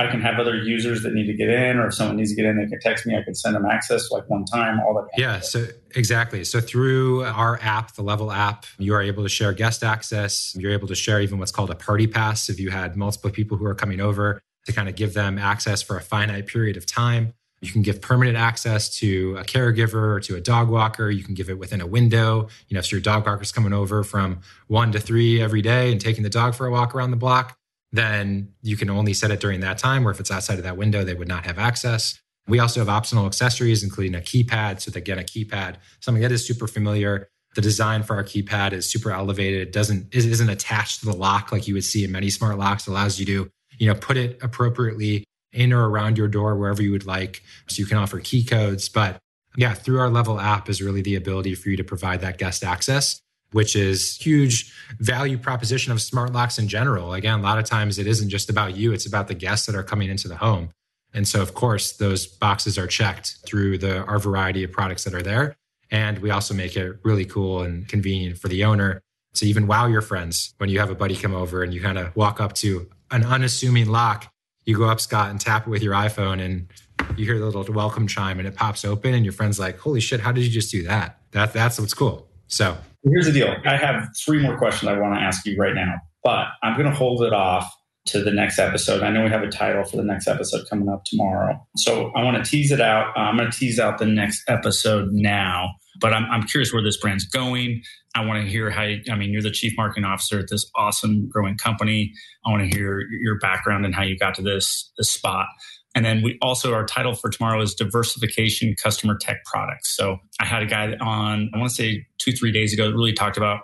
I 0.00 0.10
can 0.10 0.20
have 0.20 0.38
other 0.38 0.56
users 0.56 1.02
that 1.02 1.12
need 1.12 1.26
to 1.26 1.34
get 1.34 1.48
in, 1.48 1.78
or 1.78 1.88
if 1.88 1.94
someone 1.94 2.16
needs 2.16 2.30
to 2.30 2.36
get 2.36 2.46
in, 2.46 2.56
they 2.56 2.66
can 2.66 2.80
text 2.80 3.06
me. 3.06 3.16
I 3.16 3.22
can 3.22 3.34
send 3.34 3.54
them 3.54 3.66
access 3.66 4.10
like 4.10 4.28
one 4.28 4.44
time. 4.44 4.80
All 4.80 4.94
that. 4.94 5.08
Yeah. 5.16 5.40
So 5.40 5.66
exactly. 5.94 6.44
So 6.44 6.60
through 6.60 7.24
our 7.24 7.58
app, 7.62 7.94
the 7.94 8.02
Level 8.02 8.32
app, 8.32 8.64
you 8.78 8.94
are 8.94 9.02
able 9.02 9.22
to 9.22 9.28
share 9.28 9.52
guest 9.52 9.84
access. 9.84 10.56
You're 10.58 10.72
able 10.72 10.88
to 10.88 10.94
share 10.94 11.20
even 11.20 11.38
what's 11.38 11.52
called 11.52 11.70
a 11.70 11.74
party 11.74 12.06
pass 12.06 12.48
if 12.48 12.58
you 12.58 12.70
had 12.70 12.96
multiple 12.96 13.30
people 13.30 13.56
who 13.56 13.66
are 13.66 13.74
coming 13.74 14.00
over 14.00 14.40
to 14.66 14.72
kind 14.72 14.88
of 14.88 14.94
give 14.94 15.14
them 15.14 15.38
access 15.38 15.82
for 15.82 15.96
a 15.96 16.02
finite 16.02 16.46
period 16.46 16.76
of 16.76 16.86
time. 16.86 17.34
You 17.62 17.70
can 17.70 17.82
give 17.82 18.00
permanent 18.00 18.38
access 18.38 18.88
to 19.00 19.36
a 19.38 19.44
caregiver 19.44 20.14
or 20.14 20.20
to 20.20 20.36
a 20.36 20.40
dog 20.40 20.70
walker. 20.70 21.10
You 21.10 21.22
can 21.22 21.34
give 21.34 21.50
it 21.50 21.58
within 21.58 21.82
a 21.82 21.86
window. 21.86 22.48
You 22.68 22.74
know, 22.74 22.78
if 22.78 22.90
your 22.90 23.02
dog 23.02 23.26
walker's 23.26 23.52
coming 23.52 23.74
over 23.74 24.02
from 24.02 24.40
one 24.68 24.92
to 24.92 25.00
three 25.00 25.42
every 25.42 25.60
day 25.60 25.92
and 25.92 26.00
taking 26.00 26.22
the 26.22 26.30
dog 26.30 26.54
for 26.54 26.66
a 26.66 26.70
walk 26.70 26.94
around 26.94 27.10
the 27.10 27.18
block, 27.18 27.58
then 27.92 28.52
you 28.62 28.76
can 28.76 28.90
only 28.90 29.14
set 29.14 29.30
it 29.30 29.40
during 29.40 29.60
that 29.60 29.78
time. 29.78 30.06
Or 30.06 30.10
if 30.10 30.20
it's 30.20 30.30
outside 30.30 30.58
of 30.58 30.64
that 30.64 30.76
window, 30.76 31.04
they 31.04 31.14
would 31.14 31.28
not 31.28 31.46
have 31.46 31.58
access. 31.58 32.18
We 32.46 32.58
also 32.58 32.80
have 32.80 32.88
optional 32.88 33.26
accessories, 33.26 33.82
including 33.82 34.14
a 34.14 34.20
keypad. 34.20 34.80
So 34.80 34.90
get 35.00 35.18
a 35.18 35.22
keypad, 35.22 35.76
something 36.00 36.22
that 36.22 36.32
is 36.32 36.46
super 36.46 36.66
familiar. 36.66 37.28
The 37.54 37.60
design 37.60 38.02
for 38.02 38.14
our 38.14 38.24
keypad 38.24 38.72
is 38.72 38.90
super 38.90 39.10
elevated. 39.10 39.60
It 39.60 39.72
doesn't 39.72 40.14
it 40.14 40.24
isn't 40.24 40.48
attached 40.48 41.00
to 41.00 41.06
the 41.06 41.16
lock 41.16 41.50
like 41.50 41.66
you 41.66 41.74
would 41.74 41.84
see 41.84 42.04
in 42.04 42.12
many 42.12 42.30
smart 42.30 42.58
locks. 42.58 42.86
It 42.86 42.90
allows 42.90 43.18
you 43.18 43.26
to, 43.26 43.50
you 43.78 43.86
know, 43.88 43.94
put 43.94 44.16
it 44.16 44.38
appropriately 44.40 45.24
in 45.52 45.72
or 45.72 45.88
around 45.88 46.16
your 46.16 46.28
door, 46.28 46.56
wherever 46.56 46.80
you 46.80 46.92
would 46.92 47.06
like. 47.06 47.42
So 47.68 47.80
you 47.80 47.86
can 47.86 47.98
offer 47.98 48.20
key 48.20 48.44
codes. 48.44 48.88
But 48.88 49.18
yeah, 49.56 49.74
through 49.74 49.98
our 49.98 50.10
level 50.10 50.38
app 50.38 50.68
is 50.68 50.80
really 50.80 51.02
the 51.02 51.16
ability 51.16 51.56
for 51.56 51.70
you 51.70 51.76
to 51.76 51.84
provide 51.84 52.20
that 52.20 52.38
guest 52.38 52.62
access 52.62 53.20
which 53.52 53.74
is 53.74 54.16
huge 54.16 54.72
value 54.98 55.38
proposition 55.38 55.92
of 55.92 56.00
smart 56.00 56.32
locks 56.32 56.58
in 56.58 56.68
general. 56.68 57.14
Again, 57.14 57.40
a 57.40 57.42
lot 57.42 57.58
of 57.58 57.64
times 57.64 57.98
it 57.98 58.06
isn't 58.06 58.28
just 58.28 58.48
about 58.48 58.76
you, 58.76 58.92
it's 58.92 59.06
about 59.06 59.28
the 59.28 59.34
guests 59.34 59.66
that 59.66 59.74
are 59.74 59.82
coming 59.82 60.10
into 60.10 60.28
the 60.28 60.36
home. 60.36 60.70
And 61.12 61.26
so, 61.26 61.42
of 61.42 61.54
course, 61.54 61.92
those 61.92 62.26
boxes 62.26 62.78
are 62.78 62.86
checked 62.86 63.38
through 63.44 63.78
the 63.78 64.04
our 64.04 64.18
variety 64.18 64.62
of 64.62 64.70
products 64.70 65.04
that 65.04 65.14
are 65.14 65.22
there. 65.22 65.56
And 65.90 66.18
we 66.20 66.30
also 66.30 66.54
make 66.54 66.76
it 66.76 66.98
really 67.02 67.24
cool 67.24 67.62
and 67.62 67.88
convenient 67.88 68.38
for 68.38 68.48
the 68.48 68.64
owner 68.64 69.02
to 69.34 69.46
even 69.46 69.66
wow 69.66 69.86
your 69.86 70.02
friends 70.02 70.54
when 70.58 70.70
you 70.70 70.78
have 70.78 70.90
a 70.90 70.94
buddy 70.94 71.16
come 71.16 71.34
over 71.34 71.62
and 71.62 71.74
you 71.74 71.80
kind 71.80 71.98
of 71.98 72.14
walk 72.16 72.40
up 72.40 72.52
to 72.54 72.88
an 73.10 73.24
unassuming 73.24 73.88
lock. 73.88 74.32
You 74.64 74.76
go 74.76 74.84
up, 74.84 75.00
Scott, 75.00 75.30
and 75.30 75.40
tap 75.40 75.66
it 75.66 75.70
with 75.70 75.82
your 75.82 75.94
iPhone, 75.94 76.40
and 76.40 76.68
you 77.16 77.24
hear 77.24 77.38
the 77.38 77.46
little 77.46 77.74
welcome 77.74 78.06
chime, 78.06 78.38
and 78.38 78.46
it 78.46 78.54
pops 78.54 78.84
open, 78.84 79.14
and 79.14 79.24
your 79.24 79.32
friend's 79.32 79.58
like, 79.58 79.78
"Holy 79.78 80.00
shit! 80.00 80.20
How 80.20 80.32
did 80.32 80.44
you 80.44 80.50
just 80.50 80.70
do 80.70 80.82
that?" 80.84 81.18
That 81.32 81.52
that's 81.52 81.80
what's 81.80 81.94
cool. 81.94 82.29
So 82.50 82.76
here's 83.04 83.26
the 83.26 83.32
deal. 83.32 83.54
I 83.64 83.76
have 83.76 84.08
three 84.24 84.42
more 84.42 84.58
questions 84.58 84.88
I 84.88 84.98
want 84.98 85.14
to 85.14 85.20
ask 85.20 85.46
you 85.46 85.56
right 85.56 85.74
now, 85.74 85.94
but 86.22 86.48
I'm 86.62 86.76
going 86.76 86.90
to 86.90 86.94
hold 86.94 87.22
it 87.22 87.32
off 87.32 87.72
to 88.06 88.22
the 88.22 88.32
next 88.32 88.58
episode. 88.58 89.02
I 89.02 89.10
know 89.10 89.22
we 89.22 89.30
have 89.30 89.42
a 89.42 89.48
title 89.48 89.84
for 89.84 89.96
the 89.96 90.04
next 90.04 90.26
episode 90.26 90.66
coming 90.68 90.88
up 90.88 91.04
tomorrow. 91.04 91.64
So 91.76 92.10
I 92.16 92.24
want 92.24 92.42
to 92.42 92.50
tease 92.50 92.72
it 92.72 92.80
out. 92.80 93.16
I'm 93.16 93.36
going 93.36 93.50
to 93.50 93.56
tease 93.56 93.78
out 93.78 93.98
the 93.98 94.06
next 94.06 94.42
episode 94.48 95.10
now, 95.12 95.70
but 96.00 96.12
I'm, 96.12 96.24
I'm 96.30 96.42
curious 96.44 96.72
where 96.72 96.82
this 96.82 96.96
brand's 96.96 97.24
going. 97.24 97.82
I 98.16 98.24
want 98.24 98.42
to 98.42 98.50
hear 98.50 98.70
how, 98.70 98.82
you, 98.82 99.00
I 99.10 99.14
mean, 99.14 99.32
you're 99.32 99.42
the 99.42 99.50
chief 99.50 99.74
marketing 99.76 100.04
officer 100.04 100.40
at 100.40 100.48
this 100.50 100.68
awesome 100.74 101.28
growing 101.28 101.56
company. 101.56 102.12
I 102.44 102.50
want 102.50 102.68
to 102.68 102.76
hear 102.76 103.02
your 103.22 103.38
background 103.38 103.84
and 103.84 103.94
how 103.94 104.02
you 104.02 104.18
got 104.18 104.34
to 104.36 104.42
this, 104.42 104.90
this 104.98 105.10
spot. 105.10 105.46
And 105.94 106.04
then 106.04 106.22
we 106.22 106.38
also, 106.40 106.72
our 106.72 106.86
title 106.86 107.14
for 107.14 107.30
tomorrow 107.30 107.60
is 107.60 107.74
diversification 107.74 108.74
customer 108.80 109.16
tech 109.20 109.44
products. 109.44 109.94
So 109.96 110.18
I 110.38 110.44
had 110.44 110.62
a 110.62 110.66
guy 110.66 110.94
on, 111.00 111.50
I 111.52 111.58
want 111.58 111.70
to 111.70 111.74
say 111.74 112.06
two, 112.18 112.32
three 112.32 112.52
days 112.52 112.72
ago 112.72 112.88
that 112.88 112.94
really 112.94 113.12
talked 113.12 113.36
about 113.36 113.62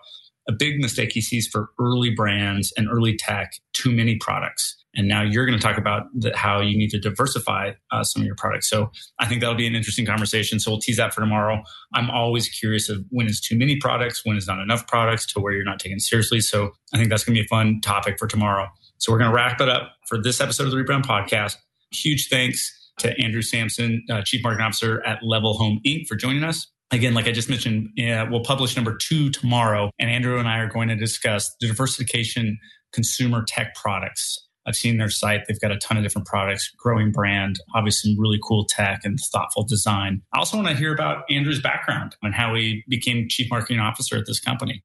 a 0.49 0.53
big 0.53 0.81
mistake 0.81 1.13
he 1.13 1.21
sees 1.21 1.47
for 1.47 1.71
early 1.81 2.11
brands 2.11 2.73
and 2.77 2.89
early 2.89 3.17
tech, 3.17 3.53
too 3.73 3.91
many 3.91 4.17
products. 4.17 4.77
And 4.95 5.09
now 5.09 5.23
you're 5.23 5.45
going 5.45 5.59
to 5.59 5.63
talk 5.63 5.77
about 5.77 6.05
the, 6.15 6.35
how 6.35 6.61
you 6.61 6.77
need 6.77 6.89
to 6.91 6.99
diversify 6.99 7.73
uh, 7.91 8.03
some 8.03 8.23
of 8.23 8.27
your 8.27 8.37
products. 8.37 8.71
So 8.71 8.91
I 9.19 9.27
think 9.27 9.41
that'll 9.41 9.57
be 9.57 9.67
an 9.67 9.75
interesting 9.75 10.07
conversation. 10.07 10.59
So 10.59 10.71
we'll 10.71 10.81
tease 10.81 10.97
that 10.97 11.13
for 11.13 11.21
tomorrow. 11.21 11.63
I'm 11.95 12.11
always 12.11 12.49
curious 12.49 12.89
of 12.89 13.05
when 13.11 13.27
is 13.27 13.41
too 13.41 13.59
many 13.59 13.77
products, 13.77 14.25
when 14.25 14.37
is 14.37 14.47
not 14.47 14.59
enough 14.59 14.87
products 14.87 15.27
to 15.35 15.41
where 15.41 15.53
you're 15.53 15.65
not 15.65 15.81
taken 15.81 16.01
seriously. 16.01 16.41
So 16.41 16.73
I 16.95 16.97
think 16.97 17.11
that's 17.11 17.25
going 17.25 17.35
to 17.35 17.41
be 17.41 17.45
a 17.45 17.49
fun 17.49 17.81
topic 17.83 18.19
for 18.19 18.27
tomorrow. 18.27 18.69
So 18.99 19.13
we're 19.13 19.19
going 19.19 19.31
to 19.31 19.37
wrap 19.37 19.61
it 19.61 19.69
up 19.69 19.93
for 20.09 20.23
this 20.23 20.41
episode 20.41 20.65
of 20.65 20.71
the 20.71 20.79
Rebrand 20.79 21.05
Podcast. 21.05 21.57
Huge 21.97 22.29
thanks 22.29 22.73
to 22.99 23.19
Andrew 23.21 23.43
Samson, 23.43 24.05
uh, 24.11 24.23
Chief 24.23 24.43
Marketing 24.43 24.67
Officer 24.67 25.05
at 25.05 25.23
Level 25.23 25.55
Home 25.59 25.81
Inc., 25.87 26.07
for 26.07 26.17
joining 26.17 26.45
us. 26.45 26.67
Again, 26.93 27.15
like 27.15 27.27
I 27.27 27.33
just 27.33 27.49
mentioned, 27.49 27.89
uh, 27.99 28.27
we'll 28.31 28.45
publish 28.45 28.77
number 28.77 28.97
two 28.97 29.31
tomorrow, 29.31 29.91
and 29.99 30.09
Andrew 30.09 30.39
and 30.39 30.49
I 30.49 30.59
are 30.59 30.69
going 30.69 30.89
to 30.89 30.97
discuss 30.97 31.55
the 31.61 31.67
diversification 31.67 32.59
consumer 32.93 33.45
tech 33.47 33.75
products. 33.75 34.47
I've 34.67 34.77
seen 34.77 34.97
their 34.99 35.11
site. 35.11 35.43
They've 35.47 35.61
got 35.61 35.71
a 35.71 35.79
ton 35.79 35.97
of 35.97 36.03
different 36.03 36.27
products, 36.27 36.71
growing 36.77 37.13
brand, 37.13 37.61
obviously 37.75 38.13
some 38.13 38.21
really 38.21 38.39
cool 38.43 38.67
tech 38.67 39.01
and 39.05 39.19
thoughtful 39.33 39.65
design. 39.65 40.23
I 40.35 40.39
also 40.39 40.57
want 40.57 40.69
to 40.69 40.75
hear 40.75 40.93
about 40.93 41.25
Andrew's 41.31 41.61
background 41.61 42.17
and 42.23 42.35
how 42.35 42.55
he 42.55 42.83
became 42.89 43.27
chief 43.29 43.49
marketing 43.51 43.81
officer 43.81 44.17
at 44.17 44.27
this 44.27 44.41
company 44.41 44.83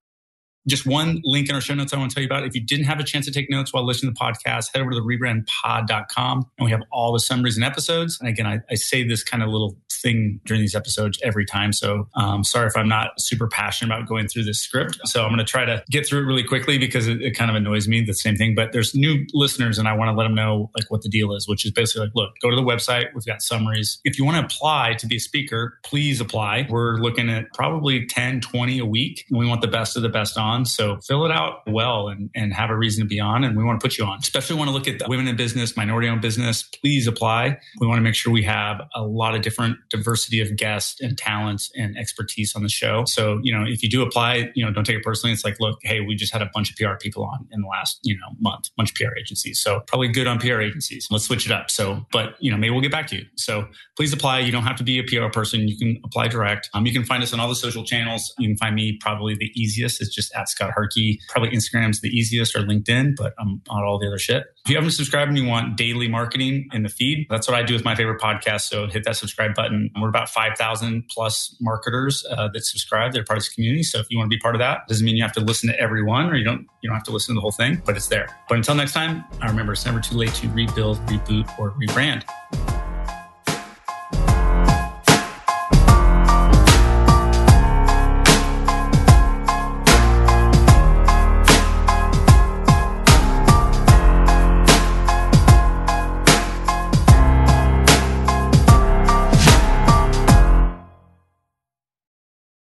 just 0.68 0.86
one 0.86 1.22
link 1.24 1.50
in 1.50 1.56
our 1.56 1.62
show 1.62 1.74
notes 1.74 1.94
I 1.94 1.98
want 1.98 2.12
to 2.12 2.16
tell 2.16 2.22
you 2.22 2.28
about. 2.28 2.46
If 2.46 2.56
you 2.56 2.62
didn't 2.62 2.86
have 2.86 3.00
a 3.00 3.04
chance 3.04 3.26
to 3.26 3.32
take 3.32 3.50
notes 3.50 3.74
while 3.74 3.86
listening 3.86 4.14
to 4.14 4.18
the 4.18 4.24
podcast, 4.24 4.74
head 4.74 4.82
over 4.82 4.92
to 4.92 4.96
the 4.96 5.02
rebrandpod.com 5.02 6.46
and 6.58 6.66
we 6.66 6.72
have 6.72 6.82
all 6.92 7.14
the 7.14 7.20
summaries 7.20 7.58
and 7.58 7.66
episodes. 7.66 8.20
And 8.20 8.30
again, 8.30 8.46
I, 8.46 8.60
I 8.70 8.76
say 8.76 9.04
this 9.08 9.24
kind 9.24 9.44
of 9.44 9.50
little 9.50 9.78
thing 9.92 10.40
during 10.46 10.62
these 10.62 10.76
episodes 10.76 11.20
every 11.24 11.46
time. 11.46 11.74
So 11.74 12.08
um, 12.16 12.44
sorry 12.44 12.68
if 12.68 12.78
I'm 12.78 12.88
not 12.88 13.20
super 13.20 13.48
passionate 13.48 13.94
about 13.94 14.08
going 14.08 14.28
through 14.28 14.44
this 14.44 14.60
script. 14.60 15.00
So 15.06 15.24
I'm 15.24 15.30
going 15.30 15.40
to 15.40 15.46
try 15.46 15.66
to 15.66 15.84
get 15.90 16.06
through 16.06 16.22
it 16.22 16.26
really 16.26 16.44
quickly 16.44 16.78
because 16.78 17.08
it, 17.08 17.22
it 17.22 17.32
kind 17.32 17.50
of 17.50 17.56
annoys 17.56 17.88
me, 17.88 18.02
the 18.02 18.14
same 18.14 18.36
thing. 18.36 18.56
But 18.56 18.72
there's 18.72 18.94
new 18.96 19.26
listeners 19.34 19.78
and 19.78 19.88
I 19.88 19.94
want 19.94 20.10
to 20.10 20.14
let 20.14 20.24
them 20.24 20.36
know 20.36 20.70
like 20.76 20.90
what 20.90 21.02
the 21.02 21.10
deal 21.10 21.34
is, 21.34 21.48
which 21.48 21.66
is 21.66 21.72
basically 21.72 22.08
like, 22.08 22.16
look, 22.16 22.32
go 22.42 22.50
to 22.50 22.56
the 22.56 22.62
website. 22.62 23.14
We've 23.14 23.26
got 23.26 23.42
summaries. 23.42 24.00
If 24.04 24.18
you 24.18 24.26
want 24.26 24.38
to 24.38 24.46
apply 24.46 24.94
to 24.96 25.08
be 25.08 25.18
a 25.18 25.20
speaker, 25.20 25.80
please 25.84 26.22
apply. 26.22 26.68
We're 26.70 26.98
looking 26.98 27.30
at 27.30 27.54
probably 27.54 28.06
10, 28.06 28.42
20 28.42 28.80
a 28.80 28.86
week. 28.86 29.26
And 29.30 29.40
we 29.40 29.48
want 29.48 29.62
the 29.62 29.68
best 29.68 29.96
of 29.96 30.04
the 30.04 30.10
best 30.10 30.38
on 30.38 30.51
on. 30.52 30.66
So 30.66 31.00
fill 31.08 31.26
it 31.26 31.32
out 31.32 31.62
well 31.68 32.10
and, 32.10 32.30
and 32.36 32.54
have 32.54 32.70
a 32.70 32.78
reason 32.78 33.04
to 33.04 33.08
be 33.08 33.20
on. 33.20 33.44
And 33.44 33.58
we 33.58 33.64
want 33.64 33.80
to 33.80 33.84
put 33.84 33.98
you 33.98 34.06
on, 34.06 34.20
especially 34.20 34.56
want 34.56 34.70
to 34.70 34.74
look 34.74 34.88
at 34.88 35.00
the 35.00 35.06
women 35.08 35.28
in 35.28 35.36
business, 35.36 35.76
minority 35.78 36.08
owned 36.08 36.22
business. 36.22 36.64
Please 36.64 37.08
apply. 37.08 37.58
We 37.80 37.88
want 37.88 37.98
to 37.98 38.04
make 38.04 38.16
sure 38.16 38.32
we 38.32 38.44
have 38.44 38.82
a 38.96 39.04
lot 39.04 39.36
of 39.36 39.42
different 39.42 39.78
diversity 39.90 40.42
of 40.42 40.56
guests 40.56 41.02
and 41.02 41.18
talents 41.18 41.72
and 41.76 41.98
expertise 41.98 42.56
on 42.56 42.64
the 42.64 42.70
show. 42.70 43.06
So, 43.06 43.40
you 43.44 43.58
know, 43.58 43.66
if 43.66 43.82
you 43.84 43.90
do 43.90 44.02
apply, 44.02 44.52
you 44.56 44.66
know, 44.66 44.72
don't 44.72 44.86
take 44.86 44.98
it 44.98 45.04
personally. 45.04 45.34
It's 45.34 45.46
like, 45.46 45.60
look, 45.60 45.80
hey, 45.84 46.02
we 46.02 46.16
just 46.16 46.34
had 46.34 46.42
a 46.42 46.50
bunch 46.54 46.70
of 46.70 46.76
PR 46.76 46.96
people 47.00 47.24
on 47.24 47.48
in 47.52 47.62
the 47.62 47.68
last, 47.68 48.00
you 48.04 48.16
know, 48.16 48.28
month, 48.40 48.70
bunch 48.78 48.92
of 48.92 48.96
PR 48.96 49.18
agencies. 49.18 49.62
So 49.62 49.82
probably 49.88 50.10
good 50.10 50.28
on 50.28 50.40
PR 50.40 50.62
agencies. 50.62 51.08
Let's 51.10 51.26
switch 51.26 51.46
it 51.46 51.52
up. 51.52 51.72
So, 51.72 52.06
but, 52.12 52.36
you 52.40 52.52
know, 52.52 52.58
maybe 52.58 52.72
we'll 52.72 52.82
get 52.82 52.92
back 52.92 53.08
to 53.08 53.18
you. 53.18 53.26
So 53.36 53.68
please 53.98 54.14
apply. 54.14 54.40
You 54.40 54.52
don't 54.52 54.64
have 54.64 54.78
to 54.78 54.84
be 54.84 55.00
a 55.00 55.04
PR 55.04 55.32
person. 55.32 55.68
You 55.68 55.78
can 55.78 56.02
apply 56.04 56.28
direct. 56.28 56.70
Um, 56.74 56.86
you 56.86 56.94
can 56.94 57.04
find 57.04 57.24
us 57.24 57.34
on 57.34 57.40
all 57.40 57.48
the 57.48 57.56
social 57.56 57.84
channels. 57.84 58.34
You 58.38 58.50
can 58.50 58.58
find 58.58 58.76
me 58.76 58.98
probably 59.00 59.36
the 59.36 59.52
easiest 59.56 60.02
is 60.02 60.14
just 60.14 60.34
Scott 60.50 60.72
Harkey. 60.74 61.20
Probably 61.30 61.50
Instagram's 61.50 62.02
the 62.02 62.10
easiest 62.10 62.56
or 62.56 62.60
LinkedIn, 62.60 63.16
but 63.16 63.34
I'm 63.40 63.62
on 63.70 63.84
all 63.84 64.00
the 64.00 64.08
other 64.08 64.20
shit. 64.20 64.44
If 64.66 64.70
you 64.70 64.76
haven't 64.76 64.92
subscribed 64.92 65.30
and 65.30 65.38
you 65.38 65.46
want 65.46 65.76
daily 65.76 66.08
marketing 66.08 66.70
in 66.74 66.84
the 66.84 66.90
feed, 66.90 67.26
that's 67.30 67.48
what 67.48 67.58
I 67.58 67.64
do 67.64 67.74
with 67.74 67.84
my 67.84 67.96
favorite 67.96 68.22
podcast. 68.22 68.62
So 68.62 68.88
hit 68.88 69.04
that 69.06 69.16
subscribe 69.16 69.56
button. 69.56 69.90
We're 70.00 70.10
about 70.10 70.30
5,000 70.30 71.08
plus 71.10 71.56
marketers 71.60 72.26
uh, 72.30 72.50
that 72.54 72.66
subscribe. 72.66 73.14
They're 73.14 73.24
part 73.24 73.38
of 73.38 73.44
this 73.44 73.54
community. 73.54 73.84
So 73.84 74.00
if 74.00 74.08
you 74.10 74.18
want 74.18 74.32
to 74.32 74.36
be 74.36 74.40
part 74.40 74.56
of 74.56 74.60
that, 74.60 74.88
doesn't 74.88 75.06
mean 75.06 75.16
you 75.16 75.24
have 75.24 75.32
to 75.34 75.42
listen 75.42 75.70
to 75.70 75.80
everyone 75.80 76.30
or 76.30 76.36
you 76.36 76.46
don't, 76.46 76.68
you 76.82 76.90
don't 76.90 76.96
have 76.96 77.06
to 77.06 77.12
listen 77.12 77.34
to 77.34 77.38
the 77.38 77.42
whole 77.42 77.52
thing, 77.52 77.82
but 77.86 77.98
it's 77.98 78.08
there. 78.08 78.28
But 78.48 78.56
until 78.58 78.76
next 78.76 78.94
time, 78.94 79.24
I 79.42 79.48
remember 79.48 79.74
it's 79.74 79.86
never 79.86 80.00
too 80.00 80.16
late 80.16 80.34
to 80.36 80.50
rebuild, 80.50 80.98
reboot, 81.08 81.60
or 81.60 81.72
rebrand. 81.72 82.24